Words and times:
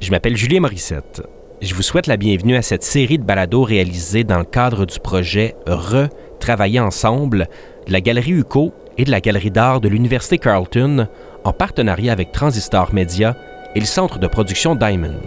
Je 0.00 0.12
m'appelle 0.12 0.36
Julien 0.36 0.60
Morissette. 0.60 1.22
Je 1.60 1.74
vous 1.74 1.82
souhaite 1.82 2.06
la 2.06 2.16
bienvenue 2.16 2.54
à 2.54 2.62
cette 2.62 2.84
série 2.84 3.18
de 3.18 3.24
balados 3.24 3.64
réalisés 3.64 4.22
dans 4.22 4.38
le 4.38 4.44
cadre 4.44 4.86
du 4.86 5.00
projet 5.00 5.56
Re 5.66 6.08
Travailler 6.38 6.78
ensemble 6.78 7.48
de 7.88 7.92
la 7.92 8.00
Galerie 8.00 8.30
UCO 8.30 8.72
et 8.96 9.04
de 9.04 9.10
la 9.10 9.20
Galerie 9.20 9.50
d'art 9.50 9.80
de 9.80 9.88
l'Université 9.88 10.38
Carleton 10.38 11.08
en 11.42 11.52
partenariat 11.52 12.12
avec 12.12 12.30
Transistor 12.30 12.94
Media 12.94 13.36
et 13.74 13.80
le 13.80 13.86
centre 13.86 14.20
de 14.20 14.28
production 14.28 14.76
Diamond. 14.76 15.20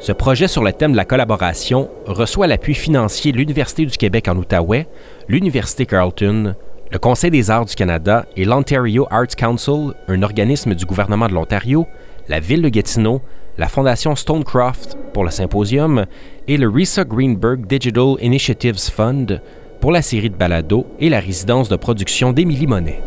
Ce 0.00 0.12
projet 0.12 0.48
sur 0.48 0.64
le 0.64 0.72
thème 0.72 0.92
de 0.92 0.96
la 0.96 1.04
collaboration 1.04 1.90
reçoit 2.06 2.46
l'appui 2.46 2.74
financier 2.74 3.32
de 3.32 3.36
l'Université 3.36 3.84
du 3.84 3.98
Québec 3.98 4.26
en 4.28 4.36
Outaouais, 4.36 4.88
l'Université 5.28 5.84
Carleton, 5.84 6.54
le 6.90 6.98
Conseil 6.98 7.30
des 7.30 7.50
arts 7.50 7.66
du 7.66 7.74
Canada 7.74 8.24
et 8.36 8.46
l'Ontario 8.46 9.06
Arts 9.10 9.36
Council, 9.36 9.92
un 10.08 10.22
organisme 10.22 10.74
du 10.74 10.86
gouvernement 10.86 11.26
de 11.26 11.34
l'Ontario, 11.34 11.86
la 12.28 12.40
ville 12.40 12.62
de 12.62 12.70
Gatineau, 12.70 13.20
la 13.58 13.66
Fondation 13.66 14.14
Stonecroft 14.14 14.96
pour 15.12 15.24
le 15.24 15.30
symposium 15.30 16.06
et 16.46 16.56
le 16.56 16.68
Risa 16.68 17.04
Greenberg 17.04 17.66
Digital 17.66 18.14
Initiatives 18.20 18.78
Fund 18.78 19.42
pour 19.80 19.90
la 19.90 20.00
série 20.00 20.30
de 20.30 20.36
balados 20.36 20.86
et 21.00 21.08
la 21.08 21.18
résidence 21.18 21.68
de 21.68 21.76
production 21.76 22.32
d'Émilie 22.32 22.68
Monet. 22.68 23.02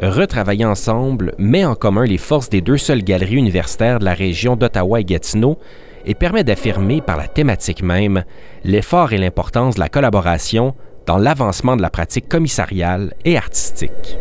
Retravailler 0.00 0.64
ensemble 0.64 1.34
met 1.38 1.64
en 1.64 1.74
commun 1.74 2.04
les 2.04 2.18
forces 2.18 2.48
des 2.48 2.62
deux 2.62 2.78
seules 2.78 3.04
galeries 3.04 3.36
universitaires 3.36 3.98
de 3.98 4.04
la 4.04 4.14
région 4.14 4.56
d'Ottawa 4.56 5.00
et 5.00 5.04
Gatineau 5.04 5.58
et 6.06 6.14
permet 6.14 6.42
d'affirmer 6.42 7.00
par 7.00 7.16
la 7.16 7.28
thématique 7.28 7.82
même 7.82 8.24
l'effort 8.64 9.12
et 9.12 9.18
l'importance 9.18 9.76
de 9.76 9.80
la 9.80 9.88
collaboration 9.88 10.74
dans 11.06 11.18
l'avancement 11.18 11.76
de 11.76 11.82
la 11.82 11.90
pratique 11.90 12.28
commissariale 12.28 13.14
et 13.24 13.36
artistique. 13.36 14.18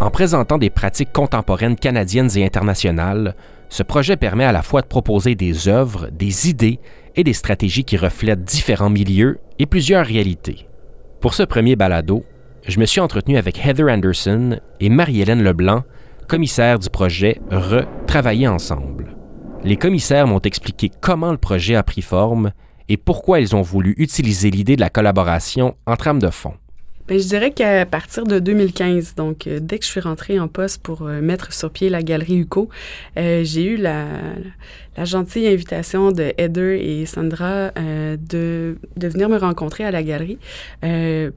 En 0.00 0.10
présentant 0.10 0.58
des 0.58 0.70
pratiques 0.70 1.12
contemporaines 1.12 1.74
canadiennes 1.74 2.30
et 2.36 2.44
internationales, 2.44 3.34
ce 3.68 3.82
projet 3.82 4.16
permet 4.16 4.44
à 4.44 4.52
la 4.52 4.62
fois 4.62 4.80
de 4.80 4.86
proposer 4.86 5.34
des 5.34 5.68
œuvres, 5.68 6.08
des 6.12 6.48
idées 6.48 6.78
et 7.16 7.24
des 7.24 7.32
stratégies 7.32 7.84
qui 7.84 7.96
reflètent 7.96 8.44
différents 8.44 8.90
milieux 8.90 9.40
et 9.58 9.66
plusieurs 9.66 10.06
réalités. 10.06 10.68
Pour 11.20 11.34
ce 11.34 11.42
premier 11.42 11.74
balado, 11.74 12.24
je 12.66 12.78
me 12.78 12.86
suis 12.86 13.00
entretenu 13.00 13.36
avec 13.36 13.58
Heather 13.66 13.88
Anderson 13.88 14.60
et 14.78 14.88
Marie-Hélène 14.88 15.42
Leblanc, 15.42 15.82
commissaires 16.28 16.78
du 16.78 16.90
projet 16.90 17.40
Re-Travailler 17.50 18.46
ensemble. 18.46 19.16
Les 19.64 19.76
commissaires 19.76 20.28
m'ont 20.28 20.38
expliqué 20.38 20.92
comment 21.00 21.32
le 21.32 21.38
projet 21.38 21.74
a 21.74 21.82
pris 21.82 22.02
forme 22.02 22.52
et 22.88 22.96
pourquoi 22.96 23.40
ils 23.40 23.56
ont 23.56 23.62
voulu 23.62 23.94
utiliser 23.98 24.50
l'idée 24.50 24.76
de 24.76 24.80
la 24.80 24.90
collaboration 24.90 25.74
en 25.86 25.96
trame 25.96 26.20
de 26.20 26.30
fond. 26.30 26.54
Bien, 27.08 27.16
je 27.16 27.26
dirais 27.26 27.52
qu'à 27.52 27.86
partir 27.86 28.26
de 28.26 28.38
2015, 28.38 29.14
donc 29.14 29.46
euh, 29.46 29.60
dès 29.62 29.78
que 29.78 29.86
je 29.86 29.90
suis 29.90 30.00
rentrée 30.00 30.38
en 30.38 30.46
poste 30.46 30.82
pour 30.82 31.06
euh, 31.06 31.22
mettre 31.22 31.54
sur 31.54 31.70
pied 31.70 31.88
la 31.88 32.02
galerie 32.02 32.36
UCO, 32.36 32.68
euh, 33.16 33.40
j'ai 33.44 33.64
eu 33.64 33.76
la, 33.78 34.04
la 34.94 35.06
gentille 35.06 35.48
invitation 35.48 36.12
de 36.12 36.34
Heather 36.36 36.72
et 36.72 37.06
Sandra 37.06 37.72
euh, 37.78 38.18
de, 38.18 38.76
de 38.98 39.08
venir 39.08 39.30
me 39.30 39.38
rencontrer 39.38 39.84
à 39.84 39.90
la 39.90 40.02
galerie 40.02 40.38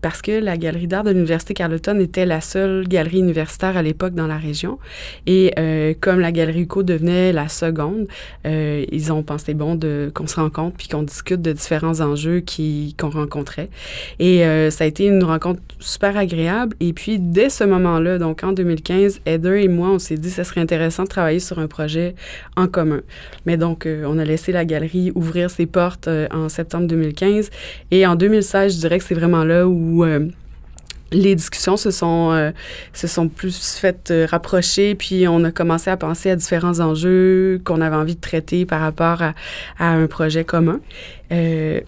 parce 0.02 0.22
que 0.22 0.32
la 0.32 0.58
galerie 0.58 0.88
d'art 0.88 1.06
de 1.06 1.12
l'Université 1.12 1.54
Carleton 1.54 2.00
était 2.02 2.26
la 2.26 2.42
seule 2.42 2.86
galerie 2.86 3.20
universitaire 3.20 3.78
à 3.78 3.82
l'époque 3.82 4.14
dans 4.14 4.28
la 4.28 4.38
région. 4.38 4.78
Et 5.26 5.54
comme 6.00 6.20
la 6.20 6.32
galerie 6.32 6.62
UCO 6.62 6.84
devenait 6.84 7.34
la 7.34 7.48
seconde, 7.48 8.08
ils 8.46 9.12
ont 9.12 9.24
pensé 9.24 9.54
bon 9.54 9.76
de 9.76 10.12
qu'on 10.14 10.28
se 10.28 10.40
rencontre 10.40 10.78
puis 10.78 10.88
qu'on 10.88 11.04
discute 11.04 11.42
de 11.42 11.52
différents 11.52 12.02
enjeux 12.02 12.40
qui 12.40 12.96
qu'on 13.00 13.10
rencontrait. 13.10 13.70
Et 14.20 14.44
ça 14.70 14.84
a 14.84 14.88
été 14.88 15.06
une 15.06 15.24
rencontre 15.24 15.61
super 15.80 16.18
agréable. 16.18 16.76
Et 16.80 16.94
puis 16.94 17.20
dès 17.20 17.50
ce 17.50 17.64
moment-là, 17.64 18.18
donc 18.18 18.44
en 18.44 18.52
2015, 18.52 19.22
Heather 19.26 19.56
et 19.56 19.68
moi, 19.68 19.90
on 19.90 20.00
s'est 20.00 20.18
dit 20.18 20.30
que 20.30 20.36
ce 20.36 20.44
serait 20.44 20.62
intéressant 20.62 21.04
de 21.04 21.10
travailler 21.10 21.40
sur 21.40 21.60
un 21.60 21.68
projet 21.68 22.16
en 22.56 22.68
commun. 22.68 23.02
Mais 23.46 23.58
donc, 23.58 23.86
euh, 23.86 24.04
on 24.08 24.18
a 24.20 24.26
laissé 24.26 24.52
la 24.52 24.66
galerie 24.66 25.12
ouvrir 25.16 25.50
ses 25.50 25.66
portes 25.66 26.08
euh, 26.08 26.28
en 26.32 26.50
septembre 26.50 26.88
2015. 26.88 27.50
Et 27.92 28.06
en 28.06 28.16
2016, 28.16 28.76
je 28.76 28.80
dirais 28.80 29.00
que 29.00 29.06
c'est 29.06 29.16
vraiment 29.16 29.44
là 29.44 29.68
où 29.68 30.04
euh, 30.04 30.28
les 31.12 31.36
discussions 31.36 31.78
se 31.78 31.92
sont, 31.92 32.52
se 32.94 33.08
sont 33.08 33.28
plus 33.28 33.78
faites 33.78 34.14
rapprocher, 34.30 34.96
puis 34.96 35.28
on 35.28 35.44
a 35.44 35.52
commencé 35.52 35.90
à 35.90 35.98
penser 35.98 36.30
à 36.30 36.36
différents 36.36 36.80
enjeux 36.80 37.62
qu'on 37.66 37.82
avait 37.82 37.96
envie 37.96 38.16
de 38.16 38.22
traiter 38.22 38.66
par 38.66 38.82
rapport 38.82 39.22
à, 39.22 39.34
à 39.78 39.90
un 39.90 40.08
projet 40.08 40.44
commun, 40.46 40.80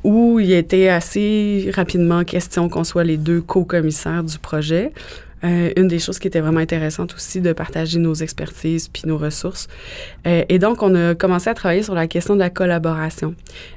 où 0.03 0.39
il 0.39 0.51
était 0.51 0.89
assez 0.89 1.71
rapidement 1.73 2.23
question 2.23 2.69
qu'on 2.69 2.83
soit 2.83 3.03
les 3.03 3.17
deux 3.17 3.41
co-commissaires 3.41 4.23
du 4.23 4.37
projet. 4.39 4.91
Euh, 5.43 5.71
une 5.75 5.87
des 5.87 5.99
choses 5.99 6.19
qui 6.19 6.27
était 6.27 6.39
vraiment 6.39 6.59
intéressante 6.59 7.13
aussi, 7.13 7.41
de 7.41 7.51
partager 7.53 7.99
nos 7.99 8.13
expertises 8.13 8.87
puis 8.87 9.03
nos 9.05 9.17
ressources. 9.17 9.67
Euh, 10.25 10.43
et 10.47 10.57
donc, 10.59 10.81
on 10.81 10.95
a 10.95 11.15
commencé 11.15 11.49
à 11.49 11.53
travailler 11.53 11.83
sur 11.83 11.95
la 11.95 12.07
question 12.07 12.35
de 12.35 12.39
la 12.39 12.49
collaboration, 12.49 13.35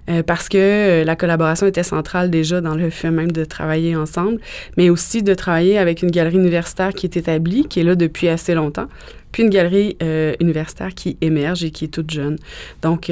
euh, 0.09 0.23
parce 0.23 0.49
que 0.49 1.03
la 1.05 1.17
collaboration 1.17 1.67
était 1.67 1.83
centrale 1.83 2.31
déjà 2.31 2.61
dans 2.61 2.75
le 2.75 2.91
fait 2.91 3.11
même 3.11 3.33
de 3.33 3.45
travailler 3.45 3.97
ensemble, 3.97 4.39
mais 4.77 4.91
aussi 4.91 5.23
de 5.23 5.35
travailler 5.35 5.79
avec 5.79 6.03
une 6.03 6.11
galerie 6.11 6.37
universitaire 6.37 6.95
qui 6.95 7.07
est 7.07 7.17
établie, 7.17 7.67
qui 7.67 7.81
est 7.81 7.85
là 7.85 7.97
depuis 7.97 8.29
assez 8.29 8.55
longtemps, 8.55 8.87
puis 9.33 9.43
une 9.43 9.51
galerie 9.51 9.97
universitaire 10.41 10.95
qui 10.95 11.17
émerge 11.21 11.65
et 11.65 11.71
qui 11.71 11.87
est 11.87 11.89
toute 11.89 12.11
jeune. 12.11 12.39
Donc, 12.83 13.11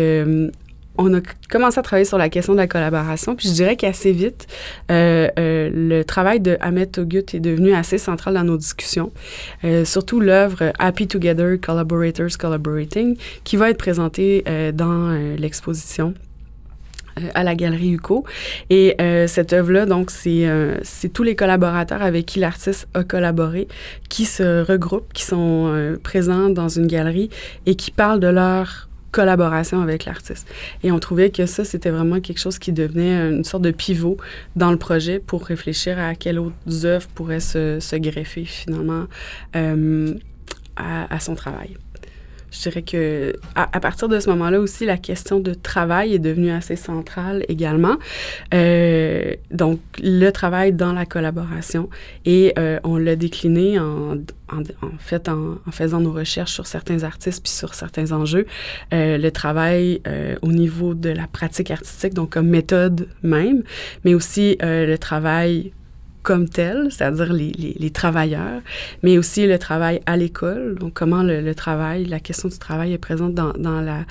on 0.96 1.12
a 1.14 1.20
commencé 1.50 1.78
à 1.78 1.82
travailler 1.82 2.04
sur 2.04 2.18
la 2.18 2.28
question 2.28 2.52
de 2.52 2.58
la 2.58 2.66
collaboration, 2.66 3.34
puis 3.34 3.48
je 3.48 3.54
dirais 3.54 3.76
qu'assez 3.76 4.12
vite, 4.12 4.46
euh, 4.90 5.28
euh, 5.38 5.70
le 5.72 6.04
travail 6.04 6.40
de 6.40 6.56
Ahmed 6.60 6.92
Togut 6.92 7.24
est 7.32 7.40
devenu 7.40 7.74
assez 7.74 7.98
central 7.98 8.34
dans 8.34 8.44
nos 8.44 8.56
discussions, 8.56 9.12
euh, 9.64 9.84
surtout 9.84 10.20
l'œuvre 10.20 10.72
Happy 10.78 11.08
Together, 11.08 11.58
Collaborators 11.60 12.38
Collaborating, 12.38 13.16
qui 13.42 13.56
va 13.56 13.70
être 13.70 13.78
présentée 13.78 14.44
dans 14.74 15.10
l'exposition 15.38 16.14
à 17.34 17.44
la 17.44 17.54
Galerie 17.54 17.92
UCO. 17.92 18.24
Et 18.70 18.96
cette 19.26 19.52
œuvre-là, 19.52 19.86
donc, 19.86 20.10
c'est 20.10 21.08
tous 21.12 21.22
les 21.22 21.36
collaborateurs 21.36 22.02
avec 22.02 22.26
qui 22.26 22.38
l'artiste 22.40 22.88
a 22.94 23.04
collaboré 23.04 23.68
qui 24.08 24.24
se 24.24 24.64
regroupent, 24.64 25.12
qui 25.12 25.24
sont 25.24 25.96
présents 26.02 26.50
dans 26.50 26.68
une 26.68 26.86
galerie 26.86 27.30
et 27.66 27.74
qui 27.74 27.90
parlent 27.90 28.20
de 28.20 28.28
leur 28.28 28.88
collaboration 29.14 29.80
avec 29.80 30.04
l'artiste. 30.04 30.46
Et 30.82 30.90
on 30.90 30.98
trouvait 30.98 31.30
que 31.30 31.46
ça, 31.46 31.64
c'était 31.64 31.90
vraiment 31.90 32.20
quelque 32.20 32.40
chose 32.40 32.58
qui 32.58 32.72
devenait 32.72 33.30
une 33.30 33.44
sorte 33.44 33.62
de 33.62 33.70
pivot 33.70 34.16
dans 34.56 34.72
le 34.72 34.76
projet 34.76 35.20
pour 35.20 35.46
réfléchir 35.46 35.98
à 36.00 36.16
quelles 36.16 36.40
autres 36.40 36.84
œuvres 36.84 37.06
pourraient 37.14 37.38
se, 37.40 37.96
greffer 37.96 38.44
finalement 38.44 39.04
euh, 39.54 40.14
à 40.76 41.20
son 41.20 41.36
travail 41.36 41.76
je 42.54 42.60
dirais 42.62 42.82
que 42.82 43.34
à, 43.54 43.80
partir 43.80 44.08
de 44.08 44.20
ce 44.20 44.30
moment-là 44.30 44.60
aussi, 44.60 44.86
la 44.86 44.96
question 44.96 45.40
de 45.40 45.54
travail 45.54 46.14
est 46.14 46.18
devenue 46.18 46.50
assez 46.50 46.76
centrale 46.76 47.44
également. 47.48 47.96
Euh, 48.52 49.34
donc, 49.50 49.80
le 50.02 50.30
travail 50.30 50.72
dans 50.72 50.92
la 50.92 51.04
collaboration 51.04 51.88
et 52.24 52.52
euh, 52.58 52.78
on 52.84 52.96
l'a 52.96 53.16
décliné 53.16 53.78
en, 53.78 54.16
en, 54.52 54.62
fait 54.98 55.28
en, 55.28 55.58
faisant 55.70 56.00
nos 56.00 56.12
recherches 56.12 56.52
sur 56.52 56.66
certains 56.66 57.02
artistes 57.02 57.42
puis 57.42 57.52
sur 57.52 57.74
certains 57.74 58.12
enjeux. 58.12 58.46
Euh, 58.92 59.18
le 59.18 59.30
travail 59.30 60.00
au 60.42 60.52
niveau 60.52 60.94
de 60.94 61.10
la 61.10 61.26
pratique 61.26 61.70
artistique, 61.70 62.14
donc 62.14 62.30
comme 62.30 62.48
méthode 62.48 63.08
même, 63.22 63.62
mais 64.04 64.14
aussi 64.14 64.56
le 64.60 64.96
travail 64.96 65.72
comme 66.24 66.48
tel, 66.48 66.88
c'est-à-dire 66.90 67.32
les, 67.32 67.52
les, 67.78 67.90
travailleurs, 67.90 68.62
mais 69.04 69.18
aussi 69.18 69.46
le 69.46 69.58
travail 69.58 70.00
à 70.06 70.16
l'école, 70.16 70.76
donc 70.80 70.94
comment 70.94 71.22
le, 71.22 71.54
travail, 71.54 72.06
la 72.06 72.18
question 72.18 72.48
du 72.48 72.58
travail 72.58 72.92
est 72.94 72.98
présente 72.98 73.34
dans, 73.34 73.52
dans 73.52 73.80
la, 73.80 74.04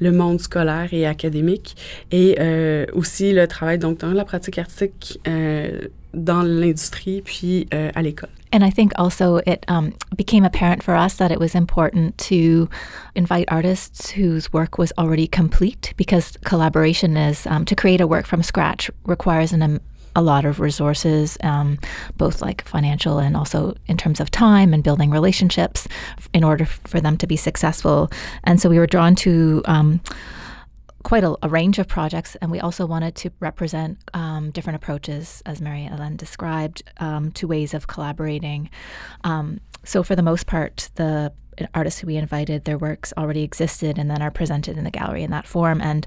le 0.00 0.10
monde 0.10 0.40
scolaire 0.40 0.88
et 0.92 1.06
académique, 1.06 1.76
et 2.10 2.36
euh, 2.40 2.86
aussi 2.94 3.32
le 3.32 3.46
travail 3.46 3.78
donc 3.78 3.98
dans 3.98 4.12
la 4.12 4.24
pratique 4.24 4.58
artistique 4.58 5.20
euh, 5.28 5.82
dans 6.14 6.42
l'industrie 6.42 7.22
puis 7.22 7.68
euh, 7.74 7.90
à 7.94 8.02
l'école. 8.02 8.30
And 8.50 8.64
I 8.64 8.70
think 8.70 8.92
also 8.96 9.40
it 9.46 9.66
um, 9.68 9.92
became 10.16 10.42
apparent 10.42 10.82
for 10.82 10.96
us 10.96 11.16
that 11.16 11.30
it 11.30 11.38
was 11.38 11.54
important 11.54 12.16
to 12.28 12.70
invite 13.14 13.44
artists 13.48 14.10
whose 14.10 14.50
work 14.54 14.78
was 14.78 14.90
already 14.96 15.26
complete 15.26 15.92
because 15.98 16.38
collaboration 16.44 17.14
is 17.18 17.46
um, 17.46 17.66
to 17.66 17.74
create 17.74 18.00
a 18.00 18.06
work 18.06 18.26
from 18.26 18.42
scratch 18.42 18.90
requires 19.04 19.52
an 19.52 19.80
a 20.18 20.20
lot 20.20 20.44
of 20.44 20.58
resources, 20.58 21.38
um, 21.44 21.78
both 22.16 22.42
like 22.42 22.64
financial 22.64 23.20
and 23.20 23.36
also 23.36 23.76
in 23.86 23.96
terms 23.96 24.18
of 24.18 24.32
time 24.32 24.74
and 24.74 24.82
building 24.82 25.10
relationships 25.10 25.86
in 26.34 26.42
order 26.42 26.66
for 26.66 27.00
them 27.00 27.16
to 27.16 27.26
be 27.26 27.36
successful. 27.36 28.10
And 28.42 28.60
so 28.60 28.68
we 28.68 28.80
were 28.80 28.86
drawn 28.88 29.14
to 29.16 29.62
um, 29.66 30.00
quite 31.04 31.22
a, 31.22 31.36
a, 31.42 31.48
range 31.48 31.78
of 31.78 31.86
projects, 31.86 32.34
and 32.36 32.50
we 32.50 32.58
also 32.58 32.84
wanted 32.84 33.14
to 33.14 33.30
represent 33.38 33.96
um, 34.12 34.50
different 34.50 34.74
approaches, 34.74 35.40
as 35.46 35.60
Mary 35.60 35.86
Ellen 35.86 36.16
described, 36.16 36.82
um, 36.98 37.30
to 37.32 37.46
ways 37.46 37.72
of 37.72 37.86
collaborating. 37.86 38.68
Um, 39.22 39.60
so, 39.84 40.02
for 40.02 40.16
the 40.16 40.22
most 40.22 40.46
part, 40.46 40.90
the 40.96 41.32
artists 41.74 42.00
who 42.00 42.08
we 42.08 42.16
invited, 42.16 42.64
their 42.64 42.76
works 42.76 43.12
already 43.16 43.44
existed 43.44 43.98
and 43.98 44.10
then 44.10 44.20
are 44.20 44.32
presented 44.32 44.76
in 44.76 44.82
the 44.82 44.90
gallery 44.90 45.22
in 45.22 45.30
that 45.30 45.46
form. 45.46 45.80
And 45.80 46.06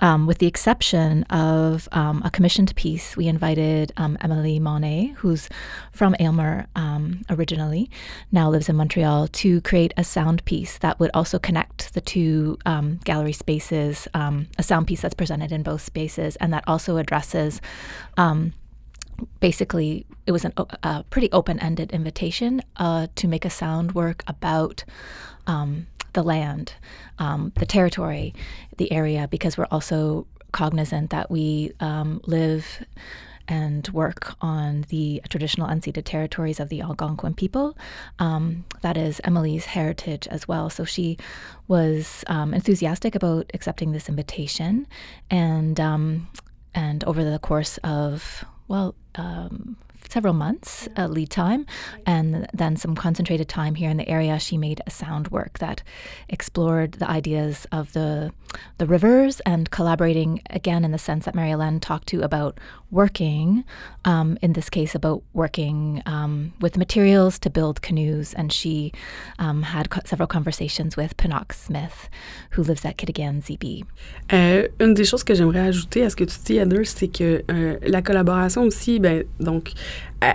um, 0.00 0.26
with 0.26 0.38
the 0.38 0.46
exception 0.46 1.22
of 1.24 1.88
um, 1.92 2.22
a 2.24 2.30
commissioned 2.30 2.74
piece, 2.74 3.16
we 3.16 3.28
invited 3.28 3.92
um, 3.96 4.18
Emily 4.20 4.58
Monet, 4.58 5.14
who's 5.18 5.48
from 5.92 6.16
Aylmer 6.18 6.66
um, 6.74 7.24
originally, 7.30 7.90
now 8.30 8.50
lives 8.50 8.68
in 8.68 8.76
Montreal, 8.76 9.28
to 9.28 9.60
create 9.60 9.94
a 9.96 10.04
sound 10.04 10.44
piece 10.44 10.78
that 10.78 10.98
would 10.98 11.10
also 11.14 11.38
connect 11.38 11.94
the 11.94 12.00
two 12.00 12.58
um, 12.66 12.98
gallery 13.04 13.32
spaces, 13.32 14.08
um, 14.14 14.48
a 14.58 14.62
sound 14.62 14.86
piece 14.86 15.02
that's 15.02 15.14
presented 15.14 15.52
in 15.52 15.62
both 15.62 15.82
spaces, 15.82 16.36
and 16.36 16.52
that 16.52 16.64
also 16.66 16.96
addresses 16.96 17.60
basically 19.40 20.06
it 20.26 20.32
was 20.32 20.44
an, 20.44 20.52
a 20.82 21.04
pretty 21.10 21.30
open-ended 21.32 21.92
invitation 21.92 22.62
uh, 22.76 23.06
to 23.14 23.28
make 23.28 23.44
a 23.44 23.50
sound 23.50 23.92
work 23.92 24.24
about 24.26 24.84
um, 25.46 25.86
the 26.12 26.22
land, 26.22 26.74
um, 27.18 27.52
the 27.56 27.66
territory, 27.66 28.34
the 28.76 28.90
area, 28.92 29.28
because 29.28 29.56
we're 29.56 29.66
also 29.70 30.26
cognizant 30.52 31.10
that 31.10 31.30
we 31.30 31.72
um, 31.80 32.20
live 32.26 32.84
and 33.48 33.88
work 33.88 34.34
on 34.40 34.84
the 34.88 35.20
traditional 35.28 35.66
unceded 35.66 36.04
territories 36.04 36.60
of 36.60 36.68
the 36.68 36.80
Algonquin 36.80 37.34
people. 37.34 37.76
Um, 38.18 38.64
that 38.82 38.96
is 38.96 39.20
Emily's 39.24 39.66
heritage 39.66 40.28
as 40.28 40.46
well. 40.46 40.70
So 40.70 40.84
she 40.84 41.18
was 41.68 42.24
um, 42.28 42.54
enthusiastic 42.54 43.14
about 43.14 43.50
accepting 43.52 43.92
this 43.92 44.08
invitation, 44.08 44.86
and 45.30 45.80
um, 45.80 46.28
and 46.74 47.04
over 47.04 47.24
the 47.24 47.38
course 47.38 47.78
of 47.78 48.44
well, 48.68 48.94
um, 49.16 49.76
several 50.10 50.34
months 50.34 50.88
uh, 50.96 51.06
lead 51.06 51.30
time, 51.30 51.66
and 52.06 52.46
then 52.52 52.76
some 52.76 52.94
concentrated 52.94 53.48
time 53.48 53.74
here 53.74 53.90
in 53.90 53.96
the 53.96 54.08
area. 54.08 54.38
She 54.38 54.56
made 54.58 54.80
a 54.86 54.90
sound 54.90 55.28
work 55.28 55.58
that 55.58 55.82
explored 56.28 56.92
the 56.94 57.08
ideas 57.08 57.66
of 57.72 57.92
the 57.92 58.32
the 58.78 58.86
rivers 58.86 59.40
and 59.40 59.70
collaborating 59.70 60.42
again 60.50 60.84
in 60.84 60.92
the 60.92 60.98
sense 60.98 61.24
that 61.24 61.34
Mary 61.34 61.52
Ellen 61.52 61.80
talked 61.80 62.08
to 62.08 62.22
about 62.22 62.58
working. 62.90 63.64
Um, 64.04 64.36
in 64.42 64.52
this 64.52 64.68
case, 64.68 64.94
about 64.94 65.22
working 65.32 66.02
um, 66.06 66.52
with 66.60 66.76
materials 66.76 67.38
to 67.40 67.50
build 67.50 67.80
canoes, 67.82 68.34
and 68.34 68.52
she 68.52 68.92
um, 69.38 69.62
had 69.62 69.90
co- 69.90 70.02
several 70.04 70.26
conversations 70.26 70.96
with 70.96 71.16
Pinnock 71.16 71.52
Smith, 71.52 72.10
who 72.50 72.62
lives 72.62 72.84
at 72.84 72.96
Kitigan 72.98 73.42
ZB. 73.42 73.84
Euh, 74.32 74.68
une 74.80 74.94
des 74.94 75.04
choses 75.04 75.24
que 75.24 75.34
j'aimerais 75.34 75.68
ajouter 75.68 76.04
à 76.04 76.10
ce 76.10 76.16
que 76.16 76.24
tu 76.24 76.38
dis, 76.44 76.58
Heather, 76.58 76.84
c'est 76.84 77.08
que 77.08 77.42
euh, 77.50 77.78
la 77.82 78.02
collaboration 78.02 78.62
aussi, 78.62 78.98
ben 79.00 79.24
donc 79.40 79.72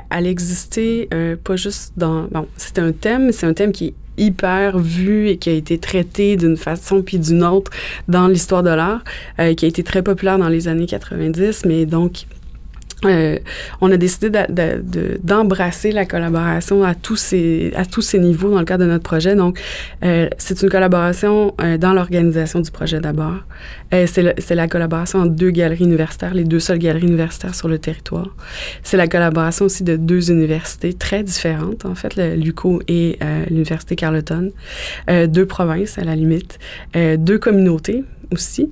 elle 0.10 0.28
existait 0.28 1.08
euh, 1.14 1.36
pas 1.42 1.56
juste 1.56 1.94
dans... 1.98 2.24
Bon, 2.24 2.48
c'est 2.58 2.80
un 2.80 2.92
thème, 2.92 3.32
c'est 3.32 3.46
un 3.46 3.54
thème 3.54 3.72
qui 3.72 3.88
est 3.88 3.94
hyper 4.18 4.80
vu 4.80 5.30
et 5.30 5.38
qui 5.38 5.50
a 5.50 5.54
été 5.54 5.78
traité 5.78 6.36
d'une 6.36 6.58
façon 6.58 7.02
puis 7.04 7.20
d'une 7.20 7.44
autre 7.44 7.72
dans 8.08 8.28
l'histoire 8.28 8.64
de 8.64 8.72
l'art, 8.72 9.04
euh, 9.40 9.54
qui 9.54 9.66
a 9.66 9.68
été 9.68 9.84
très 9.84 10.02
populaire 10.02 10.40
dans 10.40 10.50
les 10.50 10.68
années 10.68 10.88
90, 10.88 11.66
mais 11.66 11.86
donc 11.86 12.26
euh, 13.06 13.38
on 13.80 13.92
a 13.92 13.98
décidé 13.98 14.32
d'embrasser 15.24 15.92
la 15.92 16.06
collaboration 16.06 16.84
à 16.84 16.96
tous, 16.96 17.16
ces, 17.16 17.72
à 17.76 17.86
tous 17.86 18.02
ces 18.02 18.20
niveaux 18.20 18.50
dans 18.50 18.60
le 18.60 18.66
cadre 18.66 18.86
de 18.86 18.90
notre 18.90 19.04
projet. 19.04 19.36
Donc, 19.36 19.60
euh, 20.04 20.28
c'est 20.38 20.62
une 20.64 20.70
collaboration 20.70 21.54
euh, 21.62 21.78
dans 21.78 21.94
l'organisation 21.94 22.60
du 22.60 22.72
projet 22.72 23.00
d'abord. 23.00 23.44
c'est 23.92 24.24
la, 24.24 24.34
la 24.56 24.68
collaboration 24.68 25.20
entre 25.20 25.34
deux 25.34 25.52
galeries 25.52 25.84
universitaires, 25.84 26.34
les 26.34 26.44
deux 26.44 26.60
seules 26.60 26.80
galeries 26.80 27.08
universitaires 27.08 27.54
sur 27.54 27.68
le 27.68 27.78
territoire. 27.78 28.36
C'est 28.82 28.98
la 28.98 29.08
collaboration 29.08 29.66
aussi 29.66 29.84
de 29.84 29.96
deux 29.96 30.32
universités 30.32 30.94
très 30.94 31.24
différentes, 31.24 31.86
en 31.86 31.96
fait, 31.96 32.16
l'UCO 32.36 32.82
et 32.88 33.20
l'Université 33.50 33.96
Carleton. 33.96 34.52
deux 35.28 35.46
provinces, 35.46 35.98
à 35.98 36.04
la 36.04 36.16
limite. 36.16 36.60
deux 36.96 37.38
communautés 37.38 38.04
aussi 38.32 38.70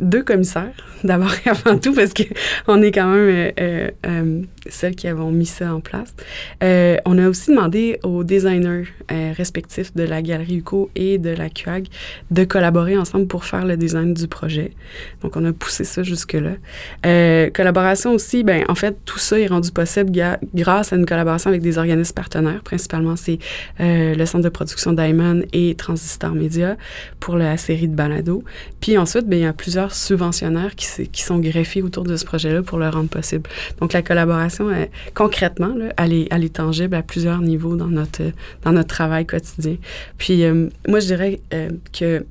deux 0.00 0.22
commissaires, 0.22 0.72
d'abord 1.04 1.32
et 1.44 1.48
avant 1.48 1.78
tout, 1.78 1.94
parce 1.94 2.12
qu'on 2.14 2.82
est 2.82 2.92
quand 2.92 3.06
même 3.08 3.52
euh, 3.58 3.90
euh, 4.06 4.42
euh, 4.68 4.70
celles 4.70 4.94
qui 4.94 5.08
avons 5.08 5.30
mis 5.30 5.46
ça 5.46 5.74
en 5.74 5.80
place. 5.80 6.14
on 6.60 7.18
a 7.18 7.28
aussi 7.28 7.50
demandé 7.50 7.98
aux 8.02 8.24
designers 8.24 8.84
respectifs 9.08 9.94
de 9.94 10.02
la 10.02 10.22
Galerie 10.22 10.58
UCO 10.58 10.90
et 10.94 11.18
de 11.18 11.30
la 11.30 11.48
CUAG 11.48 11.86
de 12.30 12.44
collaborer 12.44 12.96
ensemble 12.96 13.26
pour 13.26 13.44
faire 13.44 13.64
le 13.64 13.76
design 13.76 14.14
du 14.14 14.28
projet. 14.28 14.72
Donc, 15.22 15.36
on 15.36 15.44
a 15.44 15.52
poussé 15.52 15.84
ça 15.84 16.02
jusque-là. 16.02 16.52
collaboration 17.50 18.12
aussi, 18.12 18.44
ben, 18.44 18.64
en 18.68 18.74
fait, 18.74 18.96
tout 19.04 19.18
ça 19.18 19.38
est 19.38 19.46
rendu 19.46 19.70
possible 19.70 20.12
grâce 20.54 20.92
à 20.92 20.96
une 20.96 21.06
collaboration 21.06 21.48
avec 21.48 21.62
des 21.62 21.78
organismes 21.78 22.14
partenaires. 22.14 22.62
Principalement, 22.62 23.16
c'est 23.16 23.38
le 23.78 24.24
Centre 24.24 24.44
de 24.44 24.48
production 24.48 24.92
Diamond 24.92 25.42
et 25.52 25.74
Transistor 25.74 26.32
Media 26.34 26.76
pour 27.20 27.36
la 27.36 27.56
série 27.56 27.88
de 27.88 27.94
balado. 27.94 28.44
Puis 28.80 28.98
ensuite, 28.98 29.26
ben, 29.26 29.36
il 29.36 29.42
y 29.42 29.46
a 29.46 29.52
plusieurs 29.52 29.94
subventionnaires 29.94 30.74
qui, 30.74 31.22
sont 31.22 31.38
greffés 31.38 31.82
autour 31.82 32.04
de 32.04 32.16
ce 32.16 32.24
projet-là 32.24 32.62
pour 32.62 32.78
le 32.78 32.88
rendre 32.88 33.08
possible. 33.08 33.48
Donc, 33.80 33.92
la 33.92 34.02
collaboration, 34.02 34.57
concrètement, 35.14 35.74
là, 35.74 35.92
elle, 35.96 36.12
est, 36.12 36.28
elle, 36.30 36.44
est, 36.44 36.54
tangible 36.56 36.94
à 36.94 37.02
plusieurs 37.02 37.40
niveaux 37.40 37.76
dans 37.76 37.88
notre, 37.88 38.22
dans 38.64 38.72
notre 38.72 38.88
travail 38.88 39.26
quotidien. 39.26 39.76
Puis, 40.18 40.44
euh, 40.44 40.68
moi, 40.86 41.00
je 41.00 41.06
dirais 41.06 41.40
euh, 41.54 41.70
que 41.92 42.24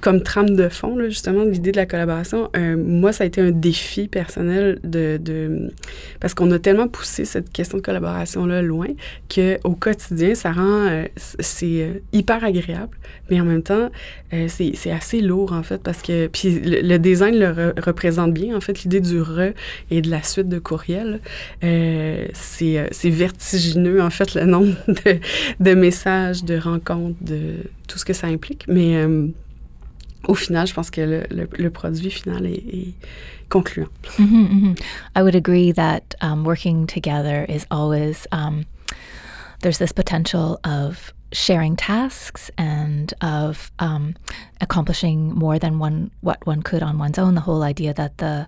comme 0.00 0.22
trame 0.22 0.56
de 0.56 0.68
fond, 0.68 0.96
là, 0.96 1.08
justement, 1.08 1.44
l'idée 1.44 1.70
de 1.70 1.76
la 1.76 1.86
collaboration, 1.86 2.50
euh, 2.56 2.76
moi, 2.76 3.12
ça 3.12 3.24
a 3.24 3.26
été 3.26 3.40
un 3.40 3.52
défi 3.52 4.08
personnel 4.08 4.80
de, 4.82 5.18
de 5.22 5.70
parce 6.20 6.34
qu'on 6.34 6.50
a 6.50 6.58
tellement 6.58 6.88
poussé 6.88 7.24
cette 7.24 7.52
question 7.52 7.78
de 7.78 7.82
collaboration-là 7.82 8.60
loin 8.62 8.88
qu'au 9.32 9.74
quotidien, 9.74 10.34
ça 10.34 10.52
rend, 10.52 10.86
euh, 10.88 11.04
c'est 11.16 11.82
euh, 11.82 11.92
hyper 12.12 12.44
agréable, 12.44 12.96
mais 13.30 13.40
en 13.40 13.44
même 13.44 13.62
temps, 13.62 13.90
c'est 14.48 14.90
assez 14.90 15.20
lourd, 15.20 15.52
en 15.52 15.62
fait, 15.62 15.80
parce 15.80 16.02
que, 16.02 16.26
puis 16.26 16.58
le, 16.58 16.96
design 16.98 17.38
le 17.38 17.72
représente 17.80 18.34
bien, 18.34 18.56
en 18.56 18.60
fait, 18.60 18.82
l'idée 18.82 19.00
du 19.00 19.20
re 19.20 19.52
et 19.92 20.02
de 20.02 20.10
la 20.10 20.24
suite 20.24 20.48
de 20.48 20.58
courriel, 20.58 21.20
c'est 21.62 22.88
vertigineux, 23.04 24.02
en 24.02 24.10
fait, 24.10 24.34
le 24.34 24.44
nombre 24.44 24.74
de, 24.88 25.18
de, 25.60 25.74
messages, 25.74 26.42
de 26.42 26.58
rencontres, 26.58 27.16
de 27.20 27.58
tout 27.86 27.96
ce 27.98 28.04
que 28.04 28.12
ça 28.12 28.26
implique, 28.26 28.64
mais 28.66 29.06
au 30.28 30.34
final, 30.34 30.66
je 30.66 30.74
pense 30.74 30.90
que 30.90 31.00
le, 31.00 31.26
le, 31.30 31.48
le 31.58 31.70
produit 31.70 32.10
final 32.10 32.46
est, 32.46 32.62
est 32.66 32.94
concluant. 33.48 33.88
Mm-hmm, 34.18 34.46
mm-hmm. 34.46 34.74
I 35.14 35.22
would 35.22 35.34
agree 35.34 35.72
that 35.72 36.14
um, 36.20 36.44
working 36.44 36.86
together 36.86 37.44
is 37.48 37.66
always, 37.70 38.26
um, 38.32 38.66
there's 39.60 39.78
this 39.78 39.92
potential 39.92 40.58
of 40.64 41.12
sharing 41.32 41.76
tasks 41.76 42.50
and 42.56 43.12
of 43.20 43.72
um, 43.80 44.14
accomplishing 44.60 45.34
more 45.34 45.58
than 45.58 45.78
one 45.78 46.10
what 46.20 46.44
one 46.46 46.62
could 46.62 46.82
on 46.82 46.98
one's 46.98 47.18
own. 47.18 47.34
The 47.34 47.40
whole 47.40 47.62
idea 47.62 47.92
that 47.94 48.18
the 48.18 48.46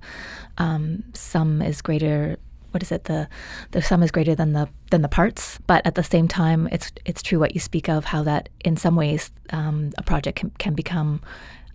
um, 0.58 1.02
sum 1.12 1.62
is 1.62 1.82
greater 1.82 2.36
what 2.70 2.82
is 2.82 2.92
it 2.92 3.04
the 3.04 3.26
the 3.70 3.80
sum 3.80 4.02
is 4.02 4.10
greater 4.10 4.34
than 4.34 4.52
the 4.52 4.68
than 4.90 5.00
the 5.00 5.08
parts 5.08 5.58
but 5.66 5.84
at 5.86 5.94
the 5.94 6.02
same 6.02 6.28
time 6.28 6.68
it's 6.70 6.92
it's 7.06 7.22
true 7.22 7.38
what 7.38 7.54
you 7.54 7.60
speak 7.60 7.88
of 7.88 8.04
how 8.04 8.22
that 8.22 8.50
in 8.64 8.76
some 8.76 8.96
ways 8.96 9.30
um, 9.50 9.92
a 9.96 10.02
project 10.02 10.38
can, 10.38 10.50
can 10.58 10.74
become 10.74 11.22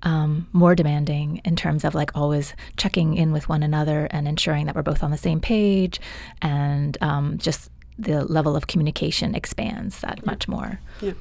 um, 0.03 0.47
more 0.53 0.75
demanding 0.75 1.41
in 1.45 1.55
terms 1.55 1.83
of 1.83 1.95
like 1.95 2.11
always 2.15 2.53
checking 2.77 3.15
in 3.15 3.31
with 3.31 3.49
one 3.49 3.63
another 3.63 4.07
and 4.11 4.27
ensuring 4.27 4.65
that 4.65 4.75
we're 4.75 4.81
both 4.81 5.03
on 5.03 5.11
the 5.11 5.17
same 5.17 5.39
page 5.39 5.99
and 6.41 6.97
um, 7.01 7.37
just 7.37 7.69
the 7.99 8.25
level 8.25 8.55
of 8.55 8.67
communication 8.67 9.35
expands 9.35 9.99
that 10.01 10.25
much 10.25 10.47
more. 10.47 10.79
Yeah. 11.01 11.13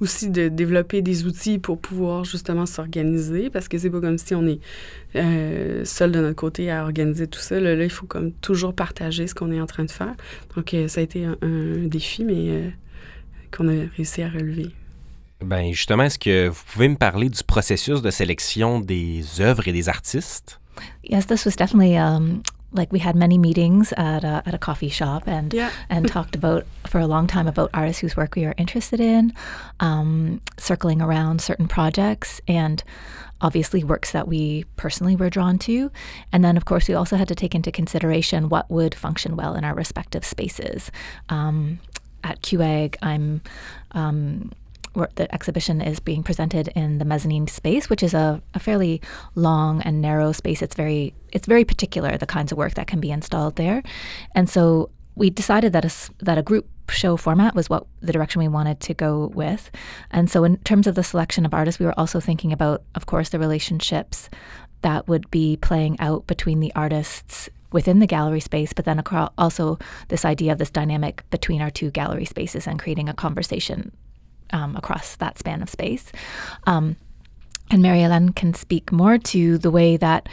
Aussi 0.00 0.28
de 0.28 0.48
développer 0.48 1.02
des 1.02 1.24
outils 1.24 1.58
pour 1.58 1.78
pouvoir 1.78 2.24
justement 2.24 2.66
s'organiser 2.66 3.48
parce 3.48 3.68
que 3.68 3.78
c'est 3.78 3.90
pas 3.90 4.00
comme 4.00 4.18
si 4.18 4.34
on 4.34 4.44
est 4.46 4.58
euh, 5.14 5.84
seul 5.84 6.10
de 6.10 6.20
notre 6.20 6.34
côté 6.34 6.68
à 6.68 6.82
organiser 6.82 7.28
tout 7.28 7.38
ça. 7.38 7.60
Là, 7.60 7.76
là 7.76 7.84
il 7.84 7.90
faut 7.90 8.06
comme 8.06 8.32
toujours 8.32 8.74
partager 8.74 9.28
ce 9.28 9.34
qu'on 9.36 9.52
est 9.52 9.60
en 9.60 9.66
train 9.66 9.84
de 9.84 9.90
faire. 9.90 10.14
Donc 10.56 10.74
euh, 10.74 10.88
ça 10.88 11.00
a 11.00 11.04
été 11.04 11.24
un, 11.24 11.36
un 11.42 11.86
défi, 11.86 12.24
mais 12.24 12.50
euh, 12.50 12.70
qu'on 13.52 13.68
a 13.68 13.86
réussi 13.96 14.22
à 14.22 14.28
relever. 14.28 14.72
Ben 15.40 15.72
justement, 15.72 16.04
est-ce 16.04 16.18
que 16.18 16.48
vous 16.48 16.62
pouvez 16.72 16.88
me 16.88 16.96
parler 16.96 17.28
du 17.28 17.42
processus 17.42 18.02
de 18.02 18.10
sélection 18.10 18.80
des 18.80 19.40
œuvres 19.40 19.68
et 19.68 19.72
des 19.72 19.88
artistes? 19.88 20.58
Yes, 21.02 21.26
this 21.26 21.44
was 21.44 21.56
definitely 21.56 21.96
um, 21.96 22.42
like 22.72 22.92
we 22.92 22.98
had 22.98 23.14
many 23.14 23.38
meetings 23.38 23.92
at 23.96 24.24
a, 24.24 24.42
at 24.44 24.54
a 24.54 24.58
coffee 24.58 24.88
shop 24.88 25.26
and 25.26 25.54
yeah. 25.54 25.70
and 25.88 26.08
talked 26.12 26.34
about 26.34 26.66
for 26.86 26.98
a 26.98 27.06
long 27.06 27.26
time 27.26 27.46
about 27.46 27.70
artists 27.72 28.00
whose 28.00 28.16
work 28.16 28.34
we 28.36 28.44
are 28.44 28.54
interested 28.56 29.00
in, 29.00 29.32
um, 29.80 30.40
circling 30.58 31.00
around 31.00 31.40
certain 31.40 31.68
projects 31.68 32.40
and 32.48 32.82
obviously 33.40 33.84
works 33.84 34.12
that 34.12 34.26
we 34.26 34.64
personally 34.76 35.16
were 35.16 35.30
drawn 35.30 35.58
to. 35.58 35.90
And 36.32 36.44
then, 36.44 36.56
of 36.56 36.64
course, 36.64 36.88
we 36.88 36.94
also 36.94 37.16
had 37.16 37.28
to 37.28 37.34
take 37.34 37.54
into 37.54 37.70
consideration 37.70 38.48
what 38.48 38.70
would 38.70 38.94
function 38.94 39.36
well 39.36 39.54
in 39.54 39.64
our 39.64 39.74
respective 39.74 40.24
spaces. 40.24 40.90
Um, 41.28 41.78
at 42.22 42.40
QEG, 42.40 42.96
I'm 43.02 43.42
um, 43.92 44.50
the 45.14 45.32
exhibition 45.34 45.80
is 45.80 46.00
being 46.00 46.22
presented 46.22 46.68
in 46.68 46.98
the 46.98 47.04
mezzanine 47.04 47.46
space, 47.46 47.90
which 47.90 48.02
is 48.02 48.14
a, 48.14 48.42
a, 48.54 48.58
fairly 48.58 49.00
long 49.34 49.82
and 49.82 50.00
narrow 50.00 50.32
space. 50.32 50.62
It's 50.62 50.74
very 50.74 51.14
it's 51.32 51.46
very 51.46 51.64
particular 51.64 52.16
the 52.16 52.26
kinds 52.26 52.52
of 52.52 52.58
work 52.58 52.74
that 52.74 52.86
can 52.86 53.00
be 53.00 53.10
installed 53.10 53.56
there, 53.56 53.82
and 54.34 54.48
so 54.48 54.90
we 55.16 55.30
decided 55.30 55.72
that 55.72 55.84
a, 55.84 56.24
that 56.24 56.38
a 56.38 56.42
group 56.42 56.66
show 56.88 57.16
format 57.16 57.54
was 57.54 57.70
what 57.70 57.86
the 58.00 58.12
direction 58.12 58.40
we 58.40 58.48
wanted 58.48 58.80
to 58.80 58.94
go 58.94 59.28
with. 59.34 59.70
And 60.10 60.30
so, 60.30 60.44
in 60.44 60.56
terms 60.58 60.86
of 60.86 60.94
the 60.94 61.04
selection 61.04 61.46
of 61.46 61.54
artists, 61.54 61.78
we 61.78 61.86
were 61.86 61.98
also 61.98 62.20
thinking 62.20 62.52
about, 62.52 62.82
of 62.94 63.06
course, 63.06 63.28
the 63.30 63.38
relationships 63.38 64.28
that 64.82 65.08
would 65.08 65.30
be 65.30 65.56
playing 65.56 65.98
out 66.00 66.26
between 66.26 66.60
the 66.60 66.72
artists 66.74 67.48
within 67.72 67.98
the 67.98 68.06
gallery 68.06 68.40
space, 68.40 68.72
but 68.72 68.84
then 68.84 69.02
also 69.38 69.78
this 70.08 70.24
idea 70.24 70.52
of 70.52 70.58
this 70.58 70.70
dynamic 70.70 71.28
between 71.30 71.60
our 71.60 71.70
two 71.70 71.90
gallery 71.90 72.24
spaces 72.24 72.66
and 72.66 72.78
creating 72.78 73.08
a 73.08 73.14
conversation 73.14 73.90
um, 74.52 74.76
across 74.76 75.16
that 75.16 75.38
span 75.38 75.62
of 75.62 75.70
space. 75.70 76.12
Um, 76.66 76.96
and 77.70 77.82
Mary 77.82 78.02
Ellen 78.02 78.32
can 78.32 78.54
speak 78.54 78.92
more 78.92 79.18
to 79.18 79.58
the 79.58 79.70
way 79.70 79.96
that 79.96 80.28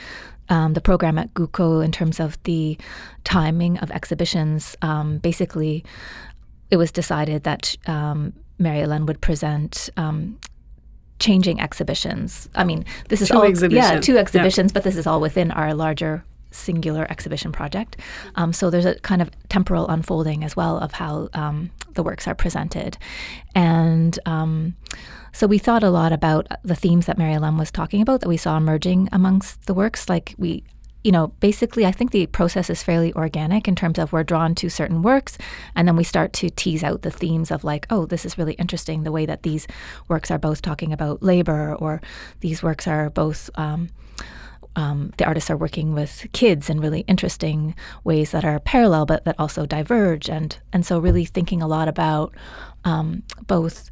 um, 0.49 0.73
the 0.73 0.81
program 0.81 1.17
at 1.17 1.33
GUCO, 1.33 1.83
in 1.83 1.91
terms 1.91 2.19
of 2.19 2.41
the 2.43 2.77
timing 3.23 3.77
of 3.77 3.89
exhibitions, 3.91 4.75
um, 4.81 5.19
basically, 5.19 5.85
it 6.69 6.77
was 6.77 6.91
decided 6.91 7.43
that 7.43 7.77
um, 7.87 8.33
Mary 8.59 8.81
Ellen 8.81 9.05
would 9.05 9.21
present 9.21 9.89
um, 9.95 10.37
changing 11.19 11.61
exhibitions. 11.61 12.49
I 12.53 12.65
mean, 12.65 12.83
this 13.07 13.21
is 13.21 13.29
two 13.29 13.37
all 13.37 13.43
exhibitions. 13.43 13.91
yeah, 13.91 13.99
two 14.01 14.17
exhibitions, 14.17 14.71
yeah. 14.71 14.73
but 14.73 14.83
this 14.83 14.97
is 14.97 15.07
all 15.07 15.21
within 15.21 15.51
our 15.51 15.73
larger 15.73 16.25
singular 16.51 17.07
exhibition 17.09 17.51
project. 17.51 17.97
Um, 18.35 18.53
so 18.53 18.69
there's 18.69 18.85
a 18.85 18.99
kind 18.99 19.21
of 19.21 19.31
temporal 19.49 19.87
unfolding 19.87 20.43
as 20.43 20.55
well 20.55 20.77
of 20.77 20.93
how 20.93 21.29
um, 21.33 21.71
the 21.93 22.03
works 22.03 22.27
are 22.27 22.35
presented, 22.35 22.97
and 23.55 24.19
um, 24.25 24.75
so 25.33 25.47
we 25.47 25.57
thought 25.57 25.83
a 25.83 25.89
lot 25.89 26.11
about 26.11 26.47
the 26.63 26.75
themes 26.75 27.05
that 27.05 27.17
Mary 27.17 27.33
Ellen 27.33 27.57
was 27.57 27.71
talking 27.71 28.01
about 28.01 28.21
that 28.21 28.27
we 28.27 28.37
saw 28.37 28.57
emerging 28.57 29.09
amongst 29.11 29.65
the 29.65 29.73
works. 29.73 30.09
Like 30.09 30.35
we 30.37 30.63
you 31.03 31.11
know, 31.11 31.27
basically, 31.39 31.85
I 31.85 31.91
think 31.91 32.11
the 32.11 32.27
process 32.27 32.69
is 32.69 32.83
fairly 32.83 33.11
organic 33.13 33.67
in 33.67 33.75
terms 33.75 33.97
of 33.97 34.13
we're 34.13 34.23
drawn 34.23 34.53
to 34.55 34.69
certain 34.69 35.01
works, 35.01 35.37
and 35.75 35.87
then 35.87 35.95
we 35.95 36.03
start 36.03 36.31
to 36.33 36.49
tease 36.49 36.83
out 36.83 37.01
the 37.01 37.11
themes 37.11 37.49
of 37.49 37.63
like, 37.63 37.87
oh, 37.89 38.05
this 38.05 38.25
is 38.25 38.37
really 38.37 38.53
interesting 38.53 39.03
the 39.03 39.11
way 39.11 39.25
that 39.25 39.43
these 39.43 39.67
works 40.07 40.29
are 40.29 40.37
both 40.37 40.61
talking 40.61 40.93
about 40.93 41.23
labor, 41.23 41.75
or 41.75 42.01
these 42.41 42.61
works 42.61 42.87
are 42.87 43.09
both. 43.09 43.49
Um, 44.75 45.11
the 45.17 45.25
artists 45.25 45.49
are 45.49 45.57
working 45.57 45.93
with 45.93 46.27
kids 46.31 46.69
in 46.69 46.79
really 46.79 47.01
interesting 47.01 47.75
ways 48.03 48.31
that 48.31 48.45
are 48.45 48.59
parallel 48.59 49.05
but 49.05 49.25
that 49.25 49.35
also 49.37 49.65
diverge 49.65 50.29
and 50.29 50.57
and 50.71 50.85
so 50.85 50.97
really 50.97 51.25
thinking 51.25 51.61
a 51.61 51.67
lot 51.67 51.87
about 51.87 52.33
um, 52.85 53.23
both 53.47 53.89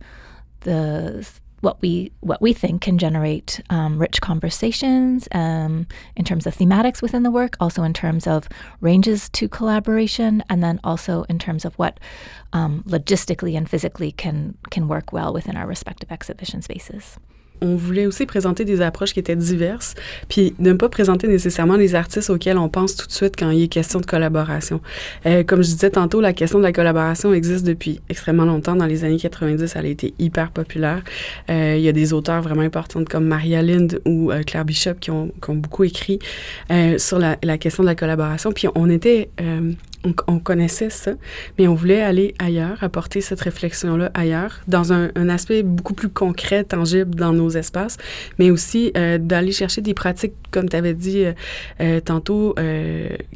the 0.62 1.28
what 1.62 1.82
we 1.82 2.12
what 2.22 2.42
we 2.42 2.54
think 2.54 2.82
can 2.82 2.98
generate 2.98 3.62
um, 3.70 4.00
rich 4.00 4.22
conversations 4.22 5.28
um, 5.32 5.88
in 6.16 6.26
terms 6.26 6.48
of 6.48 6.56
thematics 6.56 7.02
within 7.02 7.24
the 7.24 7.32
work, 7.32 7.56
also 7.60 7.84
in 7.84 7.94
terms 7.94 8.28
of 8.28 8.48
ranges 8.82 9.30
to 9.30 9.50
collaboration, 9.50 10.44
and 10.50 10.64
then 10.64 10.80
also 10.84 11.24
in 11.24 11.40
terms 11.40 11.66
of 11.66 11.76
what 11.76 12.00
um, 12.54 12.84
logistically 12.88 13.58
and 13.58 13.70
physically 13.70 14.12
can 14.12 14.58
can 14.70 14.88
work 14.88 15.12
well 15.12 15.34
within 15.34 15.58
our 15.58 15.68
respective 15.68 16.12
exhibition 16.12 16.62
spaces. 16.62 17.18
On 17.62 17.76
voulait 17.76 18.06
aussi 18.06 18.26
présenter 18.26 18.66
des 18.66 18.82
approches 18.82 19.14
qui 19.14 19.20
étaient 19.20 19.36
diverses, 19.36 19.96
puis 20.28 20.54
ne 20.60 20.74
pas 20.74 20.90
présenter 20.90 21.28
nécessairement 21.28 21.76
les 21.76 21.96
artistes 21.96 22.30
auxquels 22.30 22.58
on 22.58 22.70
pense 22.70 22.96
tout 22.96 23.08
de 23.08 23.12
suite 23.12 23.36
quand 23.38 23.50
il 23.52 23.64
est 23.64 23.68
question 23.68 24.00
de 24.00 24.06
collaboration. 24.06 24.82
Euh, 25.26 25.44
comme 25.44 25.62
je 25.62 25.70
disais 25.70 25.90
tantôt, 25.90 26.22
la 26.22 26.34
question 26.34 26.60
de 26.60 26.64
la 26.64 26.74
collaboration 26.74 27.34
existe 27.34 27.66
depuis 27.66 28.02
extrêmement 28.10 28.46
longtemps. 28.46 28.76
Dans 28.76 28.86
les 28.86 29.04
années 29.04 29.18
90, 29.18 29.76
elle 29.76 29.86
a 29.86 29.90
été 29.90 30.14
hyper 30.20 30.52
populaire. 30.52 31.04
Euh, 31.50 31.76
il 31.78 31.84
y 31.84 31.90
a 31.90 31.94
des 31.94 32.14
auteurs 32.14 32.42
vraiment 32.42 32.62
importants 32.62 33.04
comme 33.04 33.26
Maria 33.26 33.62
Lind 33.62 34.00
ou 34.06 34.32
euh, 34.32 34.44
Claire 34.44 34.66
Bishop 34.66 34.96
qui 35.00 35.12
ont, 35.12 35.32
beaucoup 35.50 35.84
écrit 35.84 36.20
sur 36.98 37.18
la, 37.18 37.38
la, 37.44 37.58
question 37.58 37.82
de 37.84 37.88
la 37.88 37.96
collaboration. 37.96 38.52
Puis 38.52 38.68
on 38.76 38.90
était 38.90 39.30
on, 40.28 40.40
connaissait 40.40 40.90
ça, 40.90 41.12
mais 41.58 41.68
on 41.68 41.76
voulait 41.76 42.02
aller 42.02 42.34
ailleurs, 42.40 42.84
apporter 42.84 43.22
cette 43.22 43.42
réflexion-là 43.42 44.12
ailleurs, 44.14 44.62
dans 44.68 44.94
un, 44.94 45.10
aspect 45.30 45.64
beaucoup 45.64 45.94
plus 45.94 46.10
concret, 46.10 46.64
tangible 46.64 47.16
dans 47.16 47.34
nos 47.34 47.50
espaces, 47.50 47.98
mais 48.40 48.50
aussi 48.50 48.92
euh, 48.98 49.18
d'aller 49.18 49.52
chercher 49.52 49.82
des 49.82 49.94
pratiques, 49.94 50.34
comme 50.52 50.70
tu 50.70 50.76
avais 50.76 50.94
dit 50.94 51.26
euh, 51.26 51.34
euh, 51.82 52.00
tantôt, 52.00 52.56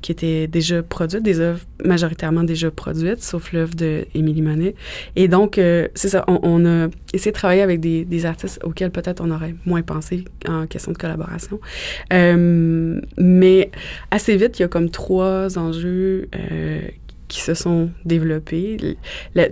qui 0.02 0.12
étaient 0.12 0.48
déjà 0.48 0.82
produites, 0.84 1.24
des 1.24 1.40
œuvres 1.40 1.62
majoritairement 1.84 2.44
déjà 2.44 2.72
produites, 2.72 3.22
sauf 3.22 3.52
l'œuvre 3.54 3.76
d'Émilie 3.76 4.42
Monet. 4.42 4.76
Et 5.16 5.28
donc, 5.28 5.56
c'est 5.56 6.10
ça, 6.10 6.24
on, 6.28 6.66
a 6.66 6.88
essayé 7.14 7.32
de 7.32 7.36
travailler 7.36 7.62
avec 7.62 7.80
des, 7.80 8.06
des 8.06 8.26
artistes 8.26 8.60
auxquels 8.64 8.92
peut-être 8.92 9.22
on 9.22 9.32
aurait 9.32 9.56
moins 9.66 9.82
pensé 9.82 10.26
en 10.48 10.68
question 10.68 10.92
de 10.92 10.98
collaboration. 10.98 11.60
mais 12.12 13.72
assez 14.12 14.36
vite, 14.36 14.60
il 14.60 14.64
y 14.64 14.66
a 14.66 14.68
comme 14.68 14.90
trois 14.90 15.58
enjeux 15.58 16.30
euh, 16.36 16.82
qui 17.34 17.42
se 17.42 17.56
sont 17.56 17.90
développés. 18.06 18.78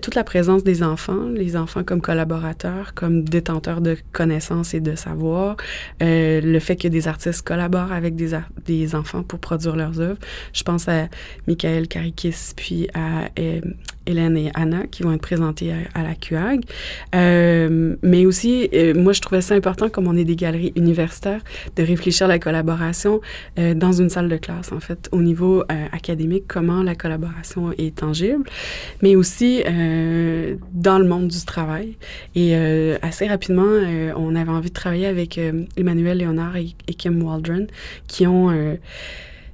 toute 0.04 0.14
la 0.14 0.24
présence 0.24 0.64
des 0.64 0.84
enfants, 0.84 1.30
les 1.34 1.56
enfants 1.56 1.84
comme 1.84 2.00
collaborateurs, 2.00 2.94
comme 2.94 3.24
détenteurs 3.24 3.82
de 3.82 3.98
connaissances 4.12 4.76
et 4.76 4.80
de 4.82 4.94
savoir, 4.94 5.58
euh, 6.04 6.42
le 6.42 6.60
fait 6.60 6.76
que 6.76 6.88
des 6.88 7.08
artistes 7.08 7.42
collaborent 7.42 7.92
avec 7.92 8.16
des, 8.16 8.38
des 8.68 8.94
enfants 8.94 9.24
pour 9.24 9.40
produire 9.40 9.76
leurs 9.76 10.00
œuvres. 10.00 10.20
Je 10.54 10.62
pense 10.62 10.88
à 10.88 11.08
Michael 11.48 11.88
Karikis, 11.88 12.54
puis 12.56 12.88
à 12.94 13.30
euh, 13.40 13.62
Hélène 14.06 14.38
et 14.38 14.52
Anna 14.54 14.88
qui 14.88 15.04
vont 15.04 15.14
être 15.14 15.22
présentées 15.22 15.74
à, 15.94 16.04
la 16.04 16.16
QAG. 16.16 16.64
Euh, 17.16 17.96
mais 18.02 18.26
aussi, 18.26 18.70
euh, 18.74 18.94
moi, 18.94 19.14
je 19.14 19.22
trouvais 19.22 19.42
ça 19.42 19.56
important, 19.56 19.90
comme 19.90 20.08
on 20.08 20.16
est 20.16 20.24
des 20.24 20.36
galeries 20.36 20.74
universitaires, 20.76 21.42
de 21.76 21.84
réfléchir 21.84 22.26
à 22.26 22.30
la 22.30 22.40
collaboration 22.40 23.22
euh, 23.60 23.74
dans 23.74 23.92
une 23.92 24.10
salle 24.10 24.30
de 24.30 24.38
classe, 24.38 24.72
en 24.72 24.80
fait, 24.80 25.10
au 25.12 25.22
niveau 25.22 25.64
académique, 25.92 26.46
comment 26.48 26.84
la 26.84 26.96
collaboration 26.96 27.72
est 27.78 27.96
tangible, 27.96 28.44
mais 29.02 29.16
aussi 29.16 29.64
dans 30.74 31.00
le 31.00 31.06
monde 31.06 31.28
du 31.28 31.44
travail. 31.46 31.98
Et 32.36 32.56
assez 33.02 33.28
rapidement, 33.28 33.80
on 34.16 34.36
avait 34.36 34.52
envie 34.52 34.70
de 34.70 34.74
travailler 34.74 35.08
avec 35.08 35.40
Emmanuel 35.78 36.18
Léonard 36.18 36.56
et 36.58 36.94
Kim 36.94 37.22
Waldron, 37.24 37.68
qui 38.08 38.28
ont 38.28 38.50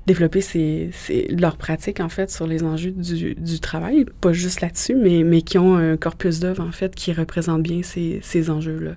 développer 0.07 0.41
ces, 0.41 0.89
ces, 0.93 1.27
leurs 1.27 1.57
pratiques, 1.57 1.99
en 1.99 2.09
fait, 2.09 2.31
sur 2.31 2.47
les 2.47 2.63
enjeux 2.63 2.91
du, 2.91 3.35
du 3.35 3.59
travail, 3.59 4.05
pas 4.21 4.31
juste 4.31 4.61
là-dessus, 4.61 4.95
mais, 4.95 5.23
mais 5.23 5.41
qui 5.41 5.57
ont 5.57 5.75
un 5.75 5.97
corpus 5.97 6.39
d'œuvres, 6.39 6.63
en 6.63 6.71
fait, 6.71 6.95
qui 6.95 7.11
représente 7.11 7.61
bien 7.61 7.83
ces, 7.83 8.19
ces 8.23 8.49
enjeux-là. 8.49 8.93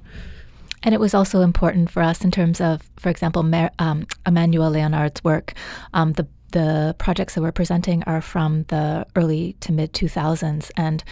And 0.82 0.94
it 0.94 1.00
was 1.00 1.12
also 1.12 1.42
important 1.42 1.90
for 1.90 2.02
us 2.02 2.24
in 2.24 2.30
terms 2.30 2.60
of, 2.60 2.80
for 2.96 3.10
example, 3.10 3.42
Mer- 3.42 3.72
um, 3.78 4.06
Emmanuel 4.24 4.70
Leonard's 4.70 5.22
work. 5.22 5.52
Um, 5.92 6.12
the 6.12 6.26
the 6.52 6.96
projects 6.98 7.34
that 7.34 7.42
we're 7.42 7.52
presenting 7.52 8.02
are 8.08 8.20
from 8.20 8.64
the 8.68 9.06
early 9.14 9.54
to 9.60 9.72
mid 9.72 9.92
2000s, 9.92 10.70
and 10.76 11.04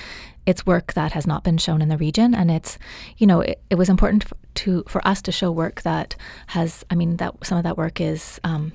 it's 0.46 0.66
work 0.66 0.94
that 0.94 1.12
has 1.12 1.26
not 1.26 1.44
been 1.44 1.58
shown 1.58 1.80
in 1.82 1.88
the 1.88 1.98
region. 1.98 2.34
And 2.34 2.50
it's, 2.50 2.78
you 3.18 3.26
know, 3.26 3.42
it, 3.42 3.60
it 3.70 3.76
was 3.76 3.88
important 3.88 4.24
to 4.54 4.84
for 4.88 5.06
us 5.06 5.22
to 5.22 5.32
show 5.32 5.52
work 5.52 5.82
that 5.82 6.16
has, 6.48 6.84
I 6.90 6.94
mean, 6.94 7.18
that 7.18 7.34
some 7.44 7.58
of 7.58 7.64
that 7.64 7.76
work 7.76 8.00
is. 8.00 8.40
Um, 8.44 8.72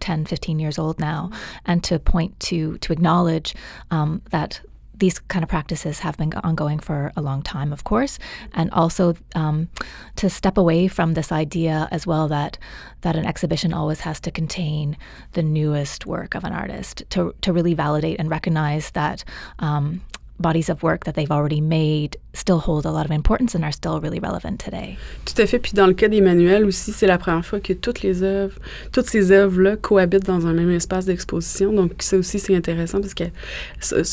10, 0.00 0.26
15 0.26 0.58
years 0.58 0.78
old 0.78 0.98
now, 0.98 1.30
and 1.66 1.82
to 1.84 1.98
point 1.98 2.38
to, 2.40 2.78
to 2.78 2.92
acknowledge 2.92 3.54
um, 3.90 4.22
that 4.30 4.60
these 5.00 5.18
kind 5.18 5.42
of 5.42 5.48
practices 5.48 6.00
have 6.00 6.16
been 6.16 6.32
ongoing 6.44 6.78
for 6.78 7.10
a 7.16 7.22
long 7.22 7.42
time, 7.42 7.72
of 7.72 7.84
course, 7.84 8.18
and 8.52 8.70
also 8.70 9.14
um, 9.34 9.68
to 10.16 10.30
step 10.30 10.56
away 10.56 10.86
from 10.88 11.14
this 11.14 11.32
idea 11.32 11.88
as 11.90 12.06
well 12.06 12.28
that 12.28 12.58
that 13.00 13.16
an 13.16 13.26
exhibition 13.26 13.72
always 13.72 14.00
has 14.00 14.20
to 14.20 14.30
contain 14.30 14.96
the 15.32 15.42
newest 15.42 16.06
work 16.06 16.34
of 16.34 16.44
an 16.44 16.52
artist. 16.52 17.02
To 17.10 17.34
to 17.40 17.52
really 17.52 17.74
validate 17.74 18.20
and 18.20 18.30
recognize 18.30 18.90
that 18.90 19.24
um, 19.58 20.02
bodies 20.40 20.68
of 20.68 20.82
work 20.82 21.04
that 21.04 21.12
they've 21.12 21.30
already 21.30 21.60
made 21.60 22.16
still 22.32 22.58
hold 22.58 22.86
a 22.86 22.90
lot 22.90 23.04
of 23.04 23.10
importance 23.10 23.54
and 23.54 23.64
are 23.64 23.72
still 23.72 24.00
really 24.00 24.20
relevant 24.20 24.58
today. 24.58 24.96
Tout 25.24 25.40
à 25.40 25.46
fait. 25.46 25.58
Puis 25.58 25.72
dans 25.74 25.86
le 25.86 25.92
cas 25.92 26.08
d'Emmanuel 26.08 26.64
aussi, 26.64 26.92
c'est 26.92 27.06
la 27.06 27.18
première 27.18 27.44
fois 27.44 27.60
que 27.60 27.72
toutes 27.72 28.02
les 28.02 28.22
œuvres, 28.22 28.56
toutes 28.92 29.06
ces 29.06 29.32
œuvres-là 29.32 29.76
cohabitent 29.76 30.26
dans 30.26 30.46
un 30.46 30.52
même 30.52 30.70
espace 30.70 31.06
d'exposition. 31.06 31.72
Donc 31.72 31.92
ça 32.00 32.16
aussi, 32.16 32.38
c'est 32.38 32.56
intéressant 32.56 33.00
parce 33.00 33.14
que 33.14 33.24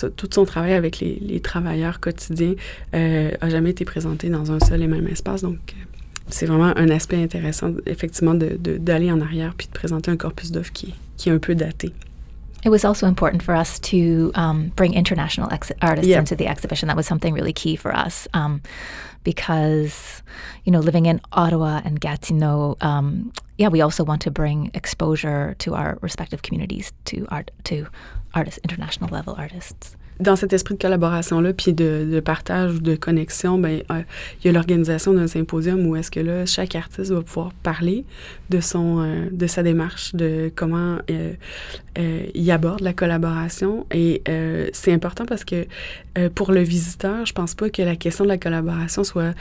tout 0.09 0.29
son 0.31 0.45
travail 0.45 0.73
avec 0.73 0.99
les, 0.99 1.39
travailleurs 1.39 1.99
quotidiens 1.99 2.55
euh, 2.93 3.31
a 3.39 3.49
jamais 3.49 3.69
été 3.69 3.85
présenté 3.85 4.29
dans 4.29 4.51
un 4.51 4.59
seul 4.59 4.81
et 4.81 4.87
même 4.87 5.07
espace. 5.07 5.41
Donc 5.41 5.57
euh, 5.69 5.83
c'est 6.29 6.45
vraiment 6.45 6.73
un 6.75 6.89
aspect 6.89 7.21
intéressant, 7.21 7.71
effectivement, 7.85 8.33
d'aller 8.33 9.07
de, 9.07 9.11
en 9.11 9.21
arrière 9.21 9.53
puis 9.55 9.67
de 9.67 9.73
présenter 9.73 10.11
un 10.11 10.17
corpus 10.17 10.51
d'œuvres 10.51 10.71
qui, 10.71 10.93
qui 11.15 11.29
est 11.29 11.31
un 11.31 11.39
peu 11.39 11.55
daté. 11.55 11.93
It 12.67 12.69
was 12.69 12.83
also 12.83 13.07
important 13.07 13.43
for 13.43 13.55
us 13.55 13.79
to 13.79 14.29
um, 14.35 14.73
bring 14.75 14.93
international 14.93 15.49
ex- 15.53 15.71
artists 15.81 16.09
yeah. 16.09 16.19
into 16.19 16.35
the 16.35 16.47
exhibition. 16.47 16.87
That 16.89 16.97
was 16.97 17.07
something 17.07 17.33
really 17.33 17.53
key 17.53 17.77
for 17.77 17.95
us 17.95 18.27
um, 18.33 18.61
because, 19.23 20.21
you 20.65 20.73
know, 20.73 20.81
living 20.81 21.05
in 21.05 21.21
Ottawa 21.31 21.79
and 21.85 21.97
Gatineau, 21.97 22.75
um, 22.81 23.31
yeah, 23.57 23.69
we 23.69 23.79
also 23.79 24.03
want 24.03 24.21
to 24.23 24.31
bring 24.31 24.69
exposure 24.73 25.55
to 25.59 25.75
our 25.75 25.97
respective 26.01 26.41
communities 26.41 26.91
to 27.05 27.25
art 27.29 27.51
to 27.63 27.87
artists, 28.33 28.59
international 28.65 29.09
level 29.11 29.33
artists. 29.37 29.95
Dans 30.19 30.35
cet 30.35 30.53
esprit 30.53 30.75
de 30.75 30.81
collaboration-là, 30.81 31.53
puis 31.53 31.73
de, 31.73 32.19
partage 32.19 32.75
ou 32.75 32.79
de 32.79 32.95
connexion, 32.95 33.57
ben, 33.57 33.81
euh, 33.91 34.01
il 34.39 34.47
y 34.47 34.49
a 34.49 34.51
l'organisation 34.51 35.13
d'un 35.13 35.27
symposium 35.27 35.85
où 35.85 35.95
est-ce 35.95 36.11
que 36.11 36.19
là, 36.19 36.45
chaque 36.45 36.75
artiste 36.75 37.11
va 37.11 37.21
pouvoir 37.21 37.53
parler 37.63 38.03
de 38.49 38.59
son, 38.59 38.99
euh, 38.99 39.27
de 39.31 39.47
sa 39.47 39.63
démarche, 39.63 40.15
de 40.15 40.51
comment 40.55 40.97
euh, 41.09 41.33
il 42.33 42.51
aborde 42.51 42.81
la 42.81 42.93
collaboration. 42.93 43.85
Et 43.91 44.21
c'est 44.73 44.93
important 44.93 45.25
parce 45.25 45.43
que 45.43 45.65
pour 46.35 46.51
le 46.51 46.61
visiteur, 46.61 47.25
je 47.25 47.33
pense 47.33 47.55
pas 47.55 47.69
que 47.69 47.81
la 47.81 47.95
question 47.95 48.23
de 48.23 48.29
la 48.29 48.37
collaboration 48.37 49.03
soit 49.03 49.33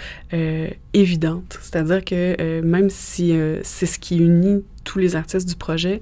évidente. 0.94 1.58
C'est-à-dire 1.60 2.04
que 2.04 2.60
même 2.62 2.88
si 2.88 3.34
c'est 3.62 3.86
ce 3.86 3.98
qui 3.98 4.16
unit 4.16 4.64
tous 4.84 4.98
les 4.98 5.16
artistes 5.16 5.48
du 5.48 5.56
projet, 5.56 6.00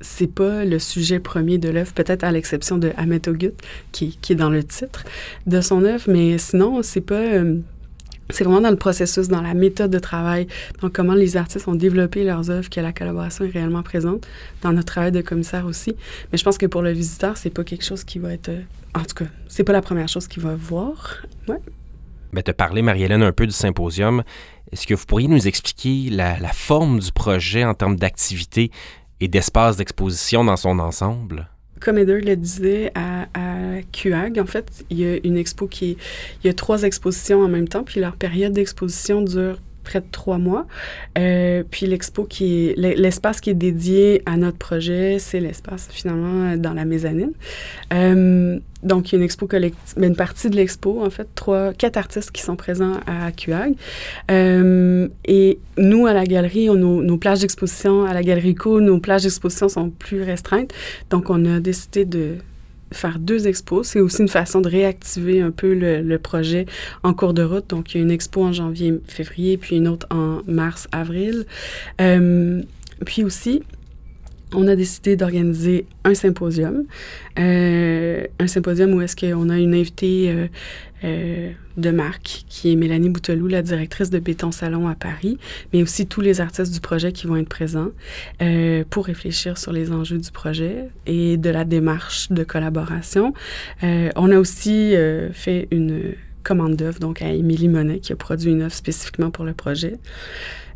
c'est 0.00 0.32
pas 0.32 0.64
le 0.64 0.78
sujet 0.78 1.20
premier 1.20 1.58
de 1.58 1.68
l'œuvre, 1.68 1.92
peut-être 1.92 2.24
à 2.24 2.32
l'exception 2.32 2.78
de 2.78 2.92
Ahmet 2.96 3.28
Ogut, 3.28 3.54
qui, 3.92 4.18
est 4.28 4.34
dans 4.34 4.50
le 4.50 4.62
titre 4.62 5.04
de 5.46 5.60
son 5.60 5.84
œuvre, 5.84 6.04
mais 6.08 6.38
sinon, 6.38 6.82
c'est 6.82 7.00
pas. 7.00 7.14
Euh, 7.14 7.58
c'est 8.30 8.42
vraiment 8.42 8.60
dans 8.60 8.70
le 8.70 8.76
processus, 8.76 9.28
dans 9.28 9.40
la 9.40 9.54
méthode 9.54 9.92
de 9.92 10.00
travail, 10.00 10.48
dans 10.82 10.90
comment 10.90 11.14
les 11.14 11.36
artistes 11.36 11.68
ont 11.68 11.76
développé 11.76 12.24
leurs 12.24 12.50
œuvres 12.50 12.68
que 12.68 12.80
la 12.80 12.92
collaboration 12.92 13.44
est 13.44 13.50
réellement 13.50 13.84
présente, 13.84 14.26
dans 14.62 14.72
notre 14.72 14.86
travail 14.86 15.12
de 15.12 15.20
commissaire 15.20 15.64
aussi. 15.64 15.94
Mais 16.32 16.38
je 16.38 16.42
pense 16.42 16.58
que 16.58 16.66
pour 16.66 16.82
le 16.82 16.90
visiteur, 16.90 17.36
c'est 17.36 17.50
pas 17.50 17.62
quelque 17.62 17.84
chose 17.84 18.02
qui 18.02 18.18
va 18.18 18.32
être. 18.32 18.48
Euh, 18.48 18.62
en 18.96 19.04
tout 19.04 19.14
cas, 19.14 19.30
c'est 19.46 19.62
pas 19.62 19.72
la 19.72 19.82
première 19.82 20.08
chose 20.08 20.26
qu'il 20.26 20.42
va 20.42 20.56
voir. 20.56 21.24
Ouais. 21.46 21.60
Ben, 22.32 22.42
te 22.42 22.50
parler, 22.50 22.82
Marie-Hélène, 22.82 23.22
un 23.22 23.32
peu 23.32 23.46
du 23.46 23.52
symposium. 23.52 24.24
Est-ce 24.72 24.88
que 24.88 24.94
vous 24.94 25.06
pourriez 25.06 25.28
nous 25.28 25.46
expliquer 25.46 26.10
la 26.10 26.52
forme 26.52 26.98
du 26.98 27.12
projet 27.12 27.64
en 27.64 27.74
termes 27.74 27.94
d'activité? 27.94 28.72
Et 29.20 29.28
d'espace 29.28 29.76
d'exposition 29.76 30.44
dans 30.44 30.56
son 30.56 30.78
ensemble? 30.78 31.48
Comme 31.80 31.98
Eder 31.98 32.20
le 32.20 32.36
disait 32.36 32.90
à, 32.94 33.26
à, 33.34 33.82
QAG, 33.92 34.38
en 34.38 34.46
fait, 34.46 34.84
il 34.88 34.98
y 34.98 35.06
a 35.06 35.18
une 35.24 35.36
expo 35.36 35.66
qui 35.66 35.98
il 36.42 36.46
y 36.46 36.50
a 36.50 36.54
trois 36.54 36.84
expositions 36.84 37.42
en 37.42 37.48
même 37.48 37.68
temps, 37.68 37.84
puis 37.84 38.00
leur 38.00 38.16
période 38.16 38.52
d'exposition 38.52 39.20
dure 39.20 39.58
près 39.86 40.00
de 40.00 40.06
trois 40.10 40.38
mois. 40.38 40.66
Euh, 41.16 41.62
puis 41.70 41.86
l'expo 41.86 42.24
qui 42.24 42.68
est 42.68 42.76
l'espace 42.76 43.40
qui 43.40 43.50
est 43.50 43.54
dédié 43.54 44.22
à 44.26 44.36
notre 44.36 44.58
projet, 44.58 45.18
c'est 45.18 45.40
l'espace 45.40 45.88
finalement 45.90 46.56
dans 46.56 46.74
la 46.74 46.84
mezzanine. 46.84 47.32
Euh, 47.92 48.58
donc, 48.82 49.08
il 49.08 49.12
y 49.12 49.14
a 49.16 49.18
une 49.18 49.24
expo 49.24 49.46
collective, 49.46 50.02
une 50.02 50.16
partie 50.16 50.50
de 50.50 50.56
l'expo, 50.56 51.02
en 51.02 51.10
fait, 51.10 51.26
trois, 51.34 51.72
quatre 51.72 51.96
artistes 51.96 52.30
qui 52.30 52.42
sont 52.42 52.56
présents 52.56 52.98
à 53.06 53.32
QAG. 53.32 53.74
Euh, 54.30 55.08
et 55.24 55.58
nous, 55.78 56.06
à 56.06 56.12
la 56.12 56.24
galerie, 56.24 56.66
nos, 56.66 57.02
nos 57.02 57.16
plages 57.16 57.40
d'exposition, 57.40 58.04
à 58.04 58.12
la 58.12 58.22
Galerie 58.22 58.54
Co, 58.54 58.80
nos 58.80 58.98
plages 58.98 59.22
d'exposition 59.22 59.68
sont 59.68 59.90
plus 59.90 60.22
restreintes. 60.22 60.72
Donc, 61.10 61.30
on 61.30 61.44
a 61.46 61.58
décidé 61.60 62.04
de 62.04 62.36
faire 62.92 63.18
deux 63.18 63.46
expos. 63.46 63.86
C'est 63.86 64.00
aussi 64.00 64.22
une 64.22 64.28
façon 64.28 64.60
de 64.60 64.68
réactiver 64.68 65.40
un 65.40 65.50
peu 65.50 65.74
le, 65.74 66.16
projet 66.18 66.66
en 67.02 67.14
cours 67.14 67.34
de 67.34 67.42
route. 67.42 67.68
Donc, 67.68 67.94
il 67.94 67.98
y 67.98 68.00
a 68.00 68.04
une 68.04 68.10
expo 68.10 68.44
en 68.44 68.52
janvier-février, 68.52 69.56
puis 69.56 69.76
une 69.76 69.88
autre 69.88 70.06
en 70.10 70.40
mars-avril. 70.46 71.46
Euh, 72.00 72.62
puis 73.04 73.24
aussi, 73.24 73.62
on 74.56 74.66
a 74.66 74.74
décidé 74.74 75.16
d'organiser 75.16 75.86
un 76.04 76.14
symposium. 76.14 76.84
Euh, 77.38 78.26
un 78.40 78.46
symposium 78.46 78.92
où 78.94 79.02
est-ce 79.02 79.14
qu'on 79.14 79.50
a 79.50 79.58
une 79.58 79.74
invitée 79.74 80.30
euh, 80.30 80.46
euh, 81.04 81.50
de 81.76 81.90
marque 81.90 82.44
qui 82.48 82.72
est 82.72 82.76
Mélanie 82.76 83.10
Bouteloup, 83.10 83.48
la 83.48 83.60
directrice 83.60 84.08
de 84.08 84.18
Béton 84.18 84.50
Salon 84.50 84.88
à 84.88 84.94
Paris, 84.94 85.38
mais 85.72 85.82
aussi 85.82 86.06
tous 86.06 86.22
les 86.22 86.40
artistes 86.40 86.72
du 86.72 86.80
projet 86.80 87.12
qui 87.12 87.26
vont 87.26 87.36
être 87.36 87.50
présents 87.50 87.90
pour 88.88 89.04
réfléchir 89.04 89.58
sur 89.58 89.72
les 89.72 89.92
enjeux 89.92 90.18
du 90.18 90.30
projet 90.30 90.88
et 91.06 91.36
de 91.36 91.50
la 91.50 91.64
démarche 91.64 92.32
de 92.32 92.42
collaboration. 92.44 93.34
on 93.82 94.30
a 94.30 94.38
aussi 94.38 94.94
fait 95.32 95.68
une 95.70 96.14
commande 96.42 96.76
d'œuvre, 96.76 96.98
donc 96.98 97.20
à 97.20 97.28
Émilie 97.28 97.68
Monet, 97.68 97.98
qui 97.98 98.12
a 98.12 98.16
produit 98.16 98.52
une 98.52 98.62
œuvre 98.62 98.74
spécifiquement 98.74 99.30
pour 99.30 99.44
le 99.44 99.52
projet. 99.52 99.98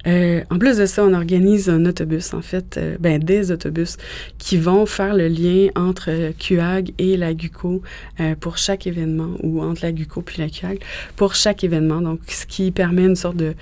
Euh, 0.07 0.43
en 0.51 0.59
plus 0.59 0.79
de 0.79 0.87
ça, 0.87 1.05
on 1.05 1.13
organise 1.13 1.69
un 1.69 1.85
autobus, 1.85 2.33
en 2.35 2.43
fait, 2.43 2.77
euh, 2.77 2.97
ben, 2.99 3.23
des 3.23 3.51
autobus 3.51 3.97
qui 4.39 4.57
vont 4.57 4.87
faire 4.87 5.15
le 5.15 5.29
lien 5.29 5.69
entre 5.75 6.33
QAG 6.39 6.93
et 6.99 7.17
la 7.17 7.35
GUCO 7.35 7.83
euh, 8.21 8.35
pour 8.39 8.57
chaque 8.59 8.87
événement, 8.87 9.37
ou 9.43 9.63
entre 9.63 9.83
la 9.83 9.93
GUCO 9.93 10.23
puis 10.23 10.41
la 10.41 10.49
QAG 10.49 10.81
pour 11.17 11.35
chaque 11.35 11.65
événement. 11.65 12.01
Donc, 12.01 12.21
ce 12.29 12.47
qui 12.47 12.71
permet 12.71 13.05
une 13.05 13.17
sorte 13.17 13.37
de, 13.37 13.55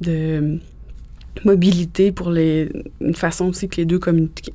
de 0.00 0.58
mobilité 1.42 2.12
pour 2.12 2.30
les 2.30 2.70
une 3.00 3.14
façon 3.14 3.46
aussi 3.46 3.68
que 3.68 3.76
les 3.76 3.84
deux 3.84 4.00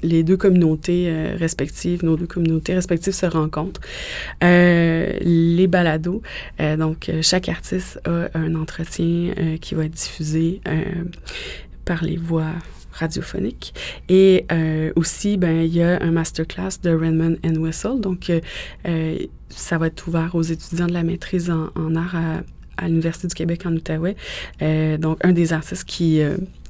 les 0.01 0.23
deux 0.23 0.37
communautés 0.37 1.05
euh, 1.07 1.35
respectives 1.37 2.03
nos 2.03 2.15
deux 2.15 2.27
communautés 2.27 2.73
respectives 2.73 3.13
se 3.13 3.25
rencontrent. 3.25 3.81
Euh, 4.43 5.17
les 5.21 5.67
balados 5.67 6.21
euh, 6.59 6.77
donc 6.77 7.11
chaque 7.21 7.49
artiste 7.49 7.99
a 8.05 8.29
un 8.33 8.55
entretien 8.55 9.33
qui 9.61 9.75
va 9.75 9.85
être 9.85 9.93
diffusé 9.93 10.61
par 11.85 12.03
les 12.03 12.17
voix 12.17 12.51
radiophoniques. 12.91 13.73
Et 14.07 14.45
aussi 14.95 15.37
ben 15.37 15.61
il 15.61 15.75
y 15.75 15.81
a 15.81 16.01
un 16.01 16.11
masterclass 16.11 16.79
de 16.81 16.91
Redmond 16.91 17.37
and 17.45 17.55
Whistle 17.55 17.99
donc 17.99 18.31
ça 19.49 19.77
va 19.77 19.87
être 19.87 20.07
ouvert 20.07 20.35
aux 20.35 20.43
étudiants 20.43 20.87
de 20.87 20.93
la 20.93 21.03
maîtrise 21.03 21.49
en, 21.49 21.69
en 21.75 21.95
art 21.95 22.15
à, 22.15 22.41
à 22.77 22.87
l'Université 22.87 23.27
du 23.27 23.35
Québec 23.35 23.65
en 23.65 23.73
Outaouais. 23.73 24.15
donc, 24.97 25.17
un 25.23 25.31
des 25.31 25.53
artistes 25.53 25.85
qui, 25.85 26.21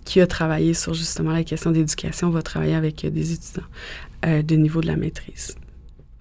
qui 0.10 0.22
a 0.22 0.28
travaillé 0.28 0.74
sur 0.74 0.96
justement 0.96 1.32
la 1.32 1.44
question 1.44 1.70
d'éducation 1.70 2.32
va 2.32 2.42
travailler 2.42 2.74
avec 2.74 3.06
des 3.06 3.32
étudiants 3.32 3.70
euh, 4.26 4.42
de 4.42 4.56
niveau 4.56 4.82
de 4.82 4.88
la 4.88 4.96
maîtrise. 4.96 5.56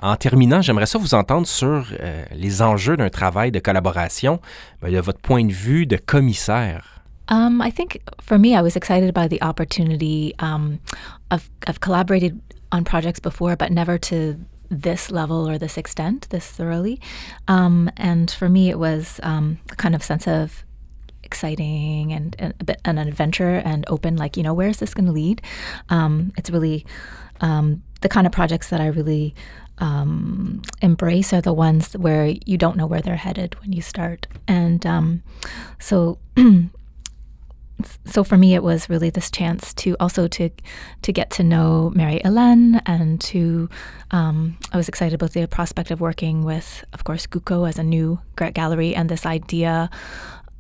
En 0.00 0.14
terminant, 0.16 0.60
j'aimerais 0.60 0.84
ça 0.84 0.98
vous 0.98 1.14
entendre 1.14 1.46
sur 1.46 1.86
euh, 1.98 2.24
les 2.32 2.60
enjeux 2.60 2.98
d'un 2.98 3.08
travail 3.08 3.50
de 3.50 3.60
collaboration 3.60 4.40
ben, 4.82 4.92
de 4.92 5.00
votre 5.00 5.20
point 5.20 5.42
de 5.42 5.52
vue 5.52 5.86
de 5.86 5.96
commissaire. 5.96 7.02
Um, 7.30 7.62
I 7.62 7.70
think 7.70 8.00
for 8.20 8.38
me, 8.38 8.54
I 8.54 8.60
was 8.60 8.76
excited 8.76 9.14
by 9.14 9.26
the 9.26 9.42
opportunity. 9.42 10.34
Um, 10.38 10.78
I've, 11.30 11.48
I've 11.66 11.80
collaborated 11.80 12.38
on 12.70 12.84
projects 12.84 13.20
before, 13.20 13.56
but 13.56 13.70
never 13.70 13.98
to 13.98 14.36
this 14.70 15.10
level 15.10 15.48
or 15.48 15.58
this 15.58 15.78
extent, 15.78 16.28
this 16.28 16.46
thoroughly. 16.46 17.00
Um, 17.48 17.90
and 17.96 18.30
for 18.30 18.50
me, 18.50 18.68
it 18.68 18.78
was 18.78 19.18
um, 19.22 19.58
a 19.72 19.76
kind 19.76 19.94
of 19.94 20.02
sense 20.02 20.28
of 20.28 20.64
exciting 21.28 22.12
and, 22.12 22.34
and 22.38 22.54
a 22.60 22.64
bit 22.64 22.80
an 22.84 22.98
adventure 22.98 23.56
and 23.70 23.84
open 23.88 24.16
like 24.16 24.36
you 24.36 24.42
know 24.42 24.54
where 24.54 24.70
is 24.74 24.78
this 24.78 24.94
going 24.94 25.06
to 25.06 25.16
lead? 25.22 25.38
Um, 25.88 26.32
it's 26.38 26.50
really 26.50 26.86
um, 27.40 27.82
the 28.00 28.08
kind 28.08 28.26
of 28.26 28.32
projects 28.32 28.68
that 28.70 28.80
i 28.80 28.86
really 28.86 29.34
um, 29.80 30.62
embrace 30.82 31.32
are 31.32 31.40
the 31.40 31.52
ones 31.52 31.92
where 31.92 32.34
you 32.46 32.58
don't 32.58 32.76
know 32.76 32.86
where 32.86 33.00
they're 33.00 33.16
headed 33.16 33.60
when 33.60 33.72
you 33.72 33.82
start. 33.82 34.26
And 34.46 34.84
um, 34.84 35.22
so 35.78 36.18
so 38.04 38.24
for 38.24 38.36
me 38.36 38.54
it 38.54 38.62
was 38.62 38.90
really 38.90 39.10
this 39.10 39.30
chance 39.30 39.72
to 39.72 39.96
also 40.00 40.26
to 40.26 40.50
to 41.02 41.12
get 41.12 41.30
to 41.30 41.44
know 41.44 41.92
Mary 41.94 42.22
Ellen 42.24 42.80
and 42.86 43.20
to 43.20 43.68
um, 44.10 44.58
I 44.72 44.76
was 44.76 44.88
excited 44.88 45.14
about 45.14 45.32
the 45.32 45.46
prospect 45.46 45.90
of 45.90 46.00
working 46.00 46.44
with 46.44 46.84
of 46.92 47.04
course 47.04 47.26
GUCO 47.26 47.68
as 47.68 47.78
a 47.78 47.84
new 47.84 48.20
gallery 48.54 48.94
and 48.94 49.08
this 49.08 49.24
idea 49.24 49.90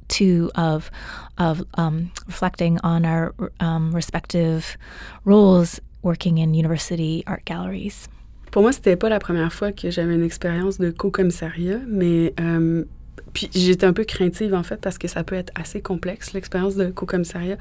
too 0.08 0.50
of 0.54 0.90
of 1.38 1.62
um, 1.74 2.10
reflecting 2.26 2.78
on 2.82 3.04
our 3.04 3.34
um, 3.60 3.94
respective 3.94 4.76
roles 5.24 5.80
working 6.02 6.38
in 6.38 6.54
university 6.54 7.24
art 7.26 7.44
galleries. 7.44 8.08
Pour 8.50 8.62
moi, 8.62 8.72
c'était 8.72 8.96
pas 8.96 9.08
la 9.08 9.18
première 9.18 9.52
fois 9.52 9.72
que 9.72 9.90
j'avais 9.90 10.14
une 10.14 10.24
expérience 10.24 10.78
de 10.78 10.90
co-commissariat, 10.90 11.80
mais 11.86 12.32
euh, 12.40 12.84
puis 13.32 13.50
j'étais 13.54 13.86
un 13.86 13.92
peu 13.92 14.04
craintive 14.04 14.54
en 14.54 14.62
fait 14.62 14.80
parce 14.80 14.98
que 14.98 15.08
ça 15.08 15.22
peut 15.22 15.34
être 15.34 15.52
assez 15.54 15.80
complexe 15.80 16.32
l'expérience 16.32 16.74
de 16.76 16.86
co-commissariat, 16.86 17.58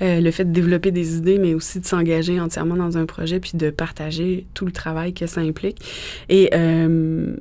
euh, 0.00 0.20
le 0.20 0.30
fait 0.30 0.44
de 0.44 0.52
développer 0.52 0.90
des 0.90 1.16
idées, 1.16 1.38
mais 1.38 1.54
aussi 1.54 1.80
de 1.80 1.86
s'engager 1.86 2.40
entièrement 2.40 2.76
dans 2.76 2.96
un 2.98 3.06
projet 3.06 3.40
puis 3.40 3.52
de 3.54 3.70
partager 3.70 4.46
tout 4.54 4.64
le 4.64 4.72
travail 4.72 5.12
que 5.12 5.26
ça 5.26 5.40
implique. 5.40 5.82
Et 6.28 6.50
euh, 6.54 7.36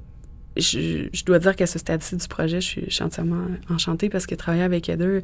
je, 0.59 1.23
dois 1.25 1.39
dire 1.39 1.55
qu'à 1.55 1.67
ce 1.67 1.79
stade-ci 1.79 2.15
du 2.15 2.27
projet, 2.27 2.61
je 2.61 2.67
suis, 2.89 3.03
entièrement 3.03 3.45
enchantée 3.69 4.09
parce 4.09 4.25
que 4.25 4.35
travailler 4.35 4.63
avec 4.63 4.89
Heather, 4.89 5.21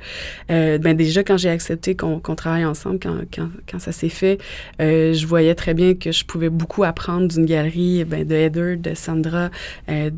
euh, 0.52 0.78
ben 0.78 0.96
déjà 0.96 1.24
quand 1.24 1.38
j'ai 1.38 1.50
accepté 1.50 1.96
qu'on 1.96 2.20
travaille 2.20 2.66
ensemble, 2.66 3.00
quand, 3.02 3.18
quand, 3.34 3.50
quand 3.70 3.80
ça 3.80 3.92
s'est 3.92 4.10
fait, 4.10 4.40
euh, 4.82 5.14
je 5.14 5.26
voyais 5.28 5.56
très 5.56 5.74
bien 5.74 5.96
que 5.96 6.12
je 6.12 6.26
pouvais 6.26 6.50
beaucoup 6.50 6.84
apprendre 6.84 7.28
d'une 7.28 7.46
galerie 7.46 8.04
ben, 8.04 8.26
de 8.26 8.36
Heather, 8.36 8.78
de 8.78 8.94
Sandra, 8.94 9.50
euh, 9.90 10.10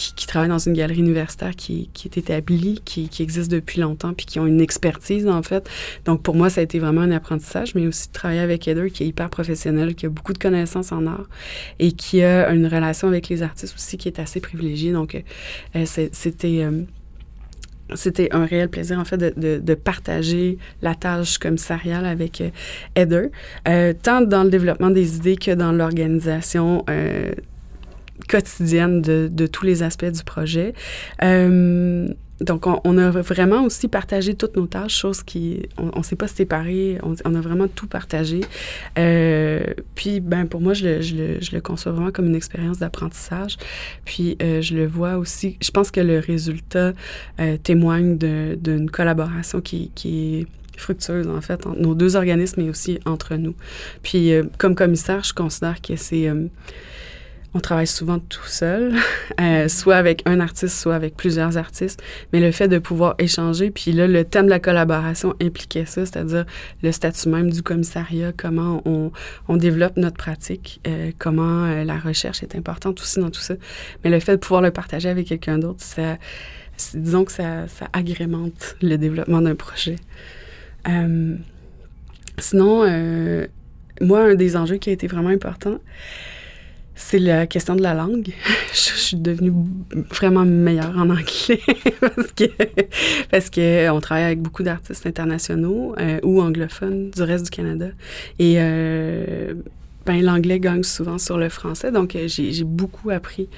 qui, 0.00 0.26
travaillent 0.26 0.48
dans 0.48 0.58
une 0.58 0.72
galerie 0.72 1.00
universitaire 1.00 1.54
qui, 1.54 1.90
est 2.04 2.16
établie, 2.16 2.80
qui, 2.84 3.08
existe 3.20 3.50
depuis 3.50 3.80
longtemps, 3.80 4.14
puis 4.14 4.26
qui 4.26 4.40
ont 4.40 4.46
une 4.46 4.60
expertise, 4.60 5.28
en 5.28 5.42
fait. 5.42 5.68
Donc, 6.04 6.22
pour 6.22 6.34
moi, 6.34 6.48
ça 6.50 6.60
a 6.60 6.64
été 6.64 6.78
vraiment 6.78 7.02
un 7.02 7.10
apprentissage, 7.10 7.74
mais 7.74 7.86
aussi 7.86 8.08
de 8.08 8.12
travailler 8.12 8.40
avec 8.40 8.66
Heather, 8.66 8.90
qui 8.90 9.04
est 9.04 9.06
hyper 9.06 9.28
professionnel, 9.28 9.94
qui 9.94 10.06
a 10.06 10.08
beaucoup 10.08 10.32
de 10.32 10.38
connaissances 10.38 10.92
en 10.92 11.06
art 11.06 11.28
et 11.78 11.92
qui 11.92 12.22
a 12.22 12.50
une 12.50 12.66
relation 12.66 13.08
avec 13.08 13.28
les 13.28 13.42
artistes 13.42 13.74
aussi 13.74 13.98
qui 13.98 14.08
est 14.08 14.18
assez 14.18 14.40
privilégiée. 14.40 14.92
Donc, 14.92 15.22
euh, 15.76 15.84
c'était... 16.12 16.62
Euh, 16.62 16.82
c'était 17.94 18.28
un 18.32 18.44
réel 18.44 18.68
plaisir, 18.68 18.98
en 18.98 19.04
fait, 19.04 19.18
de, 19.18 19.74
partager 19.74 20.58
la 20.82 20.94
tâche 20.94 21.38
commissariale 21.38 22.04
avec 22.04 22.40
euh, 22.40 23.16
euh, 23.68 23.92
tant 24.00 24.20
dans 24.20 24.44
le 24.44 24.50
développement 24.50 24.90
des 24.90 25.16
idées 25.16 25.36
que 25.36 25.52
dans 25.52 25.72
l'organisation 25.72 26.84
euh, 26.90 27.32
quotidienne 28.26 29.02
de, 29.02 29.46
tous 29.46 29.64
les 29.64 29.82
aspects 29.82 30.04
du 30.04 30.22
projet. 30.24 30.74
Euh, 31.22 32.08
donc, 32.40 32.66
on, 32.66 32.96
a 32.96 33.10
vraiment 33.10 33.64
aussi 33.64 33.86
partagé 33.86 34.32
toutes 34.32 34.56
nos 34.56 34.66
tâches, 34.66 34.96
chose 34.96 35.22
qui, 35.22 35.68
on 35.76 35.98
ne 35.98 36.02
s'est 36.02 36.16
pas 36.16 36.26
séparés, 36.26 36.98
on, 37.02 37.34
a 37.34 37.40
vraiment 37.40 37.68
tout 37.68 37.86
partagé. 37.86 38.40
Euh, 38.98 39.60
puis, 39.94 40.20
ben, 40.20 40.46
pour 40.46 40.62
moi, 40.62 40.72
je 40.72 40.86
le, 41.52 41.60
conçois 41.60 41.92
vraiment 41.92 42.10
comme 42.10 42.28
une 42.28 42.34
expérience 42.34 42.78
d'apprentissage. 42.78 43.58
Puis, 44.06 44.38
euh, 44.40 44.62
je 44.62 44.74
le 44.74 44.86
vois 44.86 45.18
aussi, 45.18 45.58
je 45.60 45.70
pense 45.70 45.90
que 45.90 46.00
le 46.00 46.18
résultat 46.18 46.94
témoigne 47.62 48.16
d'une 48.16 48.90
collaboration 48.90 49.60
qui, 49.60 49.90
qui 49.94 50.40
est 50.40 50.46
fructueuse, 50.78 51.28
en 51.28 51.42
fait, 51.42 51.66
entre 51.66 51.78
nos 51.78 51.94
deux 51.94 52.16
organismes, 52.16 52.62
mais 52.62 52.70
aussi 52.70 53.00
entre 53.04 53.36
nous. 53.36 53.54
Puis, 54.02 54.32
comme 54.56 54.74
commissaire, 54.74 55.24
je 55.24 55.34
considère 55.34 55.82
que 55.82 55.94
c'est 55.96 56.26
on 57.52 57.60
travaille 57.60 57.86
souvent 57.86 58.18
tout 58.18 58.46
seul, 58.46 58.94
euh, 59.40 59.68
soit 59.68 59.96
avec 59.96 60.22
un 60.26 60.40
artiste, 60.40 60.76
soit 60.78 60.94
avec 60.94 61.16
plusieurs 61.16 61.56
artistes. 61.56 62.02
Mais 62.32 62.40
le 62.40 62.52
fait 62.52 62.68
de 62.68 62.78
pouvoir 62.78 63.14
échanger, 63.18 63.70
puis 63.70 63.92
là, 63.92 64.06
le 64.06 64.24
thème 64.24 64.44
de 64.44 64.50
la 64.50 64.60
collaboration 64.60 65.34
impliquait 65.42 65.84
ça, 65.84 66.06
c'est-à-dire 66.06 66.46
le 66.82 66.92
statut 66.92 67.28
même 67.28 67.50
du 67.50 67.62
commissariat, 67.62 68.32
comment 68.36 68.82
on, 68.84 69.10
on 69.48 69.56
développe 69.56 69.96
notre 69.96 70.16
pratique, 70.16 70.80
euh, 70.86 71.10
comment 71.18 71.64
euh, 71.64 71.84
la 71.84 71.98
recherche 71.98 72.42
est 72.42 72.54
importante 72.54 73.00
aussi 73.00 73.18
dans 73.18 73.30
tout 73.30 73.40
ça. 73.40 73.54
Mais 74.04 74.10
le 74.10 74.20
fait 74.20 74.32
de 74.32 74.40
pouvoir 74.40 74.62
le 74.62 74.70
partager 74.70 75.08
avec 75.08 75.26
quelqu'un 75.26 75.58
d'autre, 75.58 75.82
ça, 75.82 76.18
disons 76.94 77.24
que 77.24 77.32
ça, 77.32 77.66
ça, 77.66 77.88
agrémente 77.92 78.76
le 78.80 78.96
développement 78.96 79.42
d'un 79.42 79.54
projet. 79.54 79.96
Sinon, 82.38 82.86
moi, 84.00 84.20
un 84.22 84.34
des 84.34 84.56
enjeux 84.56 84.78
qui 84.78 84.88
a 84.88 84.92
été 84.92 85.06
vraiment 85.06 85.28
important, 85.28 85.78
c'est 87.00 87.18
la 87.18 87.46
question 87.46 87.74
de 87.74 87.82
la 87.82 87.94
langue. 87.94 88.28
Je, 88.72 88.78
suis 88.78 89.16
devenue 89.16 89.52
vraiment 90.10 90.44
meilleure 90.44 90.96
en 90.96 91.10
anglais 91.10 91.60
parce 92.00 92.32
que 92.32 92.44
parce 93.30 93.50
que 93.50 93.90
on 93.90 94.00
travaille 94.00 94.24
avec 94.24 94.40
beaucoup 94.40 94.62
d'artistes 94.62 95.06
internationaux 95.06 95.94
euh, 95.98 96.20
ou 96.22 96.40
anglophones 96.40 97.10
du 97.10 97.22
reste 97.22 97.46
du 97.46 97.50
Canada 97.50 97.88
et 98.38 98.56
euh, 98.58 99.54
ben, 100.06 100.22
l'anglais 100.22 100.58
gagne 100.58 100.82
souvent 100.82 101.18
sur 101.18 101.36
le 101.36 101.48
français, 101.48 101.92
donc 101.92 102.16
euh, 102.16 102.26
j'ai 102.26 102.64
beaucoup 102.64 103.10
appris. 103.10 103.48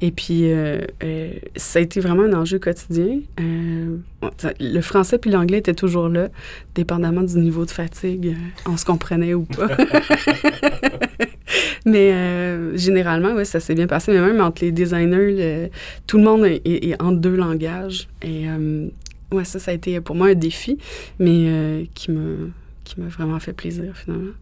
Et 0.00 0.10
puis, 0.10 0.50
euh, 0.50 0.80
euh, 1.04 1.32
ça 1.56 1.78
a 1.78 1.82
été 1.82 2.00
vraiment 2.00 2.22
un 2.22 2.32
enjeu 2.32 2.58
quotidien. 2.58 3.20
Euh, 3.38 3.98
le 4.58 4.80
français 4.80 5.18
puis 5.18 5.30
l'anglais 5.30 5.58
étaient 5.58 5.74
toujours 5.74 6.08
là, 6.08 6.28
dépendamment 6.74 7.22
du 7.22 7.38
niveau 7.38 7.64
de 7.64 7.70
fatigue, 7.70 8.36
on 8.66 8.76
se 8.76 8.84
comprenait 8.84 9.34
ou 9.34 9.44
pas. 9.44 9.68
Mais 11.90 12.12
euh, 12.12 12.76
généralement, 12.76 13.32
oui, 13.34 13.44
ça 13.44 13.58
s'est 13.58 13.74
bien 13.74 13.86
passé. 13.86 14.12
Mais 14.12 14.20
même 14.20 14.40
entre 14.40 14.62
les 14.62 14.72
designers, 14.72 15.70
tout 16.06 16.18
le 16.18 16.24
monde 16.24 16.44
est, 16.44 17.02
en 17.02 17.12
deux 17.12 17.34
langages. 17.34 18.08
Et 18.22 18.48
euh, 18.48 18.88
ouais, 19.32 19.44
ça, 19.44 19.58
ça 19.58 19.72
a 19.72 19.74
été 19.74 20.00
pour 20.00 20.14
moi 20.14 20.28
un 20.28 20.34
défi, 20.34 20.78
mais 21.18 21.46
euh, 21.48 21.84
qui 21.94 22.12
m'a 22.12 22.36
qui 22.84 23.00
m'a 23.00 23.08
vraiment 23.08 23.38
fait 23.38 23.52
plaisir 23.52 23.92
finalement. 23.96 24.32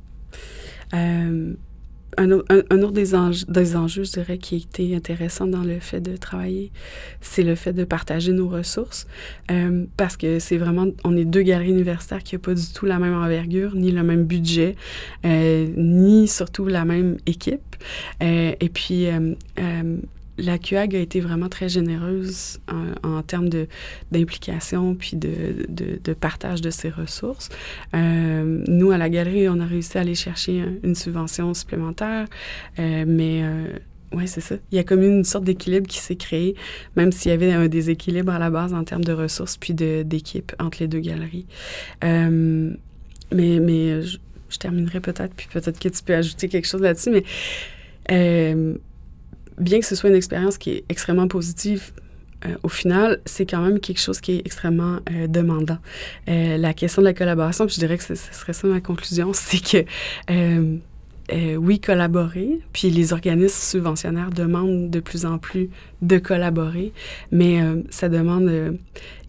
Un, 2.17 2.31
autre 2.31 2.93
des 2.93 3.15
enjeux, 3.15 4.05
je 4.05 4.11
dirais, 4.13 4.39
qui 4.39 4.55
a 4.55 4.59
été 4.59 4.97
intéressant 4.97 5.47
dans 5.47 5.63
le 5.63 5.79
fait 5.79 6.01
de 6.01 6.17
travailler, 6.17 6.73
c'est 7.21 7.43
le 7.43 7.55
fait 7.55 7.73
de 7.73 7.85
partager 7.85 8.33
nos 8.33 8.49
ressources. 8.49 9.07
Euh, 9.51 9.85
parce 9.97 10.17
que 10.17 10.39
c'est 10.39 10.57
vraiment, 10.57 10.87
on 11.05 11.17
est 11.17 11.25
deux 11.25 11.43
galeries 11.43 11.71
universitaires 11.71 12.23
qui 12.23 12.35
n'ont 12.35 12.41
pas 12.41 12.55
du 12.55 12.73
tout 12.73 12.87
la 12.87 12.99
même 12.99 13.15
envergure, 13.15 13.75
ni 13.75 13.93
le 13.93 14.03
même 14.03 14.25
budget, 14.25 14.75
euh, 15.27 15.69
ni 15.77 16.29
surtout 16.29 16.67
la 16.67 16.85
même 16.85 17.19
équipe. 17.27 17.77
Euh, 18.23 18.53
et 18.59 18.69
puis, 18.69 19.07
la 20.39 20.59
QAG 20.59 20.95
a 20.95 20.99
été 20.99 21.21
vraiment 21.21 21.49
très 21.49 21.69
généreuse 21.69 22.61
en, 23.03 23.23
termes 23.23 23.49
d'implication 24.11 24.95
puis 24.95 25.17
de, 25.17 25.67
de, 25.69 26.13
partage 26.15 26.61
de 26.61 26.71
ses 26.71 26.89
ressources. 26.89 27.49
Euh, 27.95 28.65
nous, 28.69 28.91
à 28.91 28.99
la 28.99 29.11
galerie, 29.11 29.49
on 29.49 29.61
a 29.61 29.67
réussi 29.67 29.99
à 29.99 30.03
aller 30.03 30.15
chercher 30.15 30.65
une 30.83 30.95
subvention 30.95 31.53
supplémentaire, 31.55 32.27
euh, 32.79 33.05
mais 33.07 33.43
euh, 33.43 33.79
oui, 34.13 34.27
c'est 34.27 34.41
ça. 34.41 34.55
Il 34.73 34.77
y 34.77 34.79
a 34.79 34.85
comme 34.85 35.03
une 35.03 35.25
sorte 35.25 35.45
d'équilibre 35.45 35.87
qui 35.87 35.99
s'est 35.99 36.17
créé, 36.17 36.55
même 36.97 37.13
s'il 37.13 37.31
y 37.31 37.35
avait 37.35 37.53
un 37.53 37.69
déséquilibre 37.69 38.33
à 38.33 38.39
la 38.39 38.51
base 38.51 38.73
en 38.73 38.85
termes 38.85 39.05
de 39.05 39.13
ressources 39.13 39.57
puis 39.57 39.75
d'équipe 39.75 40.53
entre 40.59 40.79
les 40.81 40.89
deux 40.89 41.01
galeries. 41.01 41.47
Mais 42.03 43.61
mais 43.61 44.03
je, 44.03 44.59
terminerai 44.59 45.01
peut-être, 45.01 45.35
puis 45.35 45.49
peut-être 45.53 45.79
que 45.79 45.91
tu 45.91 46.03
peux 46.03 46.15
ajouter 46.15 46.49
quelque 46.49 46.67
chose 46.67 46.81
là-dessus, 46.81 47.11
mais 47.11 47.25
bien 49.61 49.81
que 49.81 49.87
ce 49.87 49.95
soit 49.95 50.11
une 50.11 50.17
expérience 50.17 50.59
qui 50.59 50.71
est 50.71 50.85
extrêmement 50.89 51.29
positive, 51.29 51.93
euh, 52.47 52.55
au 52.63 52.69
final, 52.69 53.21
c'est 53.25 53.47
quand 53.47 53.61
même 53.61 53.81
quelque 53.81 54.01
chose 54.01 54.21
qui 54.21 54.37
est 54.37 54.39
extrêmement 54.45 54.99
euh, 55.11 55.27
demandant. 55.27 55.79
Euh, 56.29 56.57
la 56.57 56.73
question 56.73 57.03
de 57.03 57.07
la 57.07 57.15
collaboration, 57.15 57.67
je 57.67 57.79
dirais 57.79 57.99
que 57.99 58.05
ce 58.05 58.15
serait 58.15 58.53
ça 58.53 58.69
ma 58.69 58.81
conclusion, 58.81 59.33
c'est 59.35 59.59
que 59.59 60.79
euh, 61.33 61.57
oui, 61.57 61.81
collaborer, 61.81 62.61
puis 62.73 62.91
les 62.91 63.13
organismes 63.13 63.49
subventionnaires 63.49 64.31
demandent 64.31 64.91
de 64.91 65.01
plus 65.01 65.27
en 65.27 65.39
plus 65.39 65.69
de 66.01 66.19
collaborer, 66.19 66.93
mais 67.31 67.61
euh, 67.61 67.83
ça 67.91 68.09
demande 68.09 68.49
euh, 68.49 68.73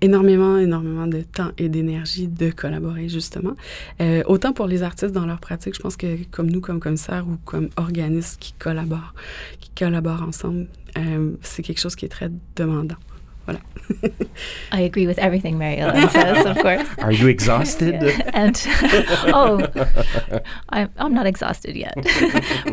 énormément, 0.01 0.57
énormément 0.57 1.07
de 1.07 1.21
temps 1.21 1.51
et 1.57 1.67
d'énergie 1.67 2.27
de 2.27 2.51
collaborer, 2.51 3.09
justement. 3.09 3.55
Euh, 4.01 4.23
autant 4.27 4.53
pour 4.53 4.67
les 4.67 4.83
artistes 4.83 5.13
dans 5.13 5.25
leur 5.25 5.39
pratique, 5.39 5.75
je 5.75 5.81
pense 5.81 5.97
que 5.97 6.23
comme 6.31 6.49
nous, 6.49 6.61
comme 6.61 6.79
commissaires 6.79 7.25
ou 7.27 7.37
comme 7.45 7.69
organismes 7.75 8.37
qui 8.39 8.53
collaborent, 8.53 9.13
qui 9.59 9.71
collaborent 9.77 10.23
ensemble, 10.23 10.67
euh, 10.97 11.31
c'est 11.41 11.63
quelque 11.63 11.79
chose 11.79 11.95
qui 11.95 12.05
est 12.05 12.09
très 12.09 12.31
demandant. 12.55 12.97
Voilà. 13.49 13.61
I 14.71 14.81
agree 14.81 15.07
with 15.07 15.17
everything 15.17 15.57
Mary 15.57 15.77
Ellen 15.77 16.09
says, 16.09 16.45
of 16.45 16.57
course. 16.61 16.87
Are 16.99 17.11
you 17.11 17.27
exhausted? 17.27 17.95
and 18.33 18.61
oh, 19.33 19.67
I'm, 20.69 20.89
I'm 20.97 21.13
not 21.13 21.25
exhausted 21.25 21.75
yet, 21.75 21.95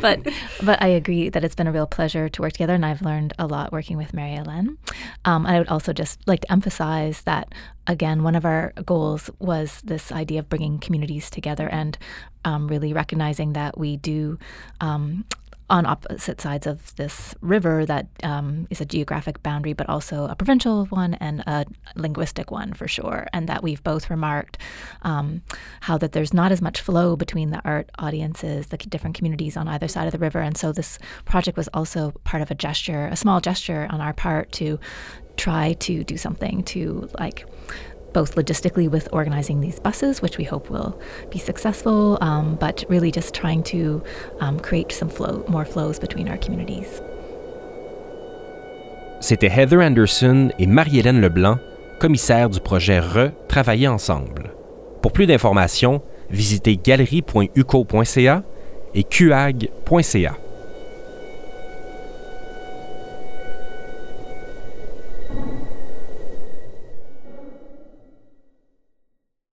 but 0.01 0.21
but 0.63 0.83
I 0.83 0.89
agree 0.89 1.29
that 1.31 1.43
it's 1.45 1.55
been 1.55 1.67
a 1.67 1.73
real 1.73 1.87
pleasure 1.87 2.29
to 2.29 2.43
work 2.43 2.53
together, 2.53 2.75
and 2.75 2.85
I've 2.85 3.03
learned 3.03 3.33
a 3.39 3.47
lot 3.47 3.73
working 3.73 3.97
with 3.97 4.13
Mary 4.13 4.35
Ellen. 4.35 4.79
Um, 5.25 5.47
I 5.47 5.59
would 5.59 5.69
also 5.69 5.93
just 5.93 6.21
like 6.27 6.41
to 6.41 6.53
emphasize 6.53 7.23
that 7.23 7.55
again, 7.87 8.23
one 8.23 8.35
of 8.35 8.45
our 8.45 8.73
goals 8.85 9.31
was 9.39 9.81
this 9.85 10.13
idea 10.13 10.41
of 10.41 10.49
bringing 10.49 10.79
communities 10.79 11.31
together 11.31 11.69
and 11.69 11.97
um, 12.45 12.69
really 12.69 12.93
recognizing 12.93 13.53
that 13.55 13.79
we 13.79 13.97
do 13.97 14.39
um, 14.81 15.25
on 15.69 15.85
opposite 15.85 16.41
sides 16.41 16.67
of 16.67 16.95
this 16.97 17.35
river 17.41 17.85
that 17.87 18.07
um, 18.23 18.67
is 18.71 18.81
a 18.81 18.85
geographic 18.85 19.43
boundary, 19.43 19.73
but 19.73 19.89
also 19.89 20.27
a 20.27 20.37
provincial 20.37 20.87
one 20.87 21.15
and 21.15 21.41
a 21.41 21.67
linguistic 21.97 22.51
one 22.51 22.73
for 22.73 22.87
sure. 22.87 23.27
And 23.33 23.49
that 23.49 23.63
we've 23.63 23.83
both 23.83 24.09
remarked 24.09 24.59
um, 25.03 25.43
how 25.81 25.99
that 25.99 26.13
there's 26.13 26.33
not 26.33 26.53
as 26.53 26.63
much 26.63 26.81
flow 26.81 27.17
between 27.17 27.51
the 27.51 27.61
art 27.65 27.91
audiences, 27.99 28.69
the 28.69 28.77
different 28.77 29.17
communities 29.17 29.57
on 29.57 29.67
either 29.67 29.89
side 29.89 30.07
of 30.07 30.13
the 30.13 30.19
river. 30.19 30.41
And 30.41 30.57
so 30.57 30.73
this 30.73 30.99
project 31.25 31.57
was 31.57 31.69
also 31.75 32.13
part 32.23 32.43
of 32.43 32.51
a 32.51 32.55
gesture, 32.55 33.07
a 33.07 33.17
small 33.17 33.41
gesture 33.41 33.89
on 33.91 34.01
our 34.01 34.13
part 34.13 34.53
to 34.53 34.79
try 35.37 35.75
to 35.75 36.05
do 36.05 36.17
something 36.17 36.63
to 36.65 37.09
like 37.19 37.45
both 38.13 38.35
logistically 38.37 38.89
with 38.91 39.09
organizing 39.13 39.61
these 39.61 39.79
buses, 39.79 40.23
which 40.23 40.39
we 40.39 40.45
hope 40.45 40.71
will 40.71 40.99
be 41.31 41.39
successful, 41.39 42.19
um, 42.21 42.57
but 42.57 42.85
really 42.89 43.11
just 43.11 43.35
trying 43.35 43.63
to 43.65 44.03
um, 44.41 44.59
create 44.61 44.93
some 44.93 45.09
flow, 45.09 45.45
more 45.49 45.65
flows 45.65 45.99
between 45.99 46.29
our 46.29 46.39
communities. 46.39 47.01
C'était 49.21 49.49
Heather 49.49 49.81
Anderson 49.81 50.51
et 50.59 50.67
Marie-Hélène 50.67 51.21
Leblanc, 51.21 51.59
commissaires 51.99 52.51
du 52.51 52.61
projet 52.61 53.01
RE 53.01 53.31
Travailler 53.49 53.89
ensemble. 53.89 54.53
Pour 55.03 55.13
plus 55.13 55.27
d'informations, 55.27 56.03
visitez 56.31 56.77
galerie.uco.ca 56.77 58.43
et 58.95 59.03
qag.ca. 59.05 60.37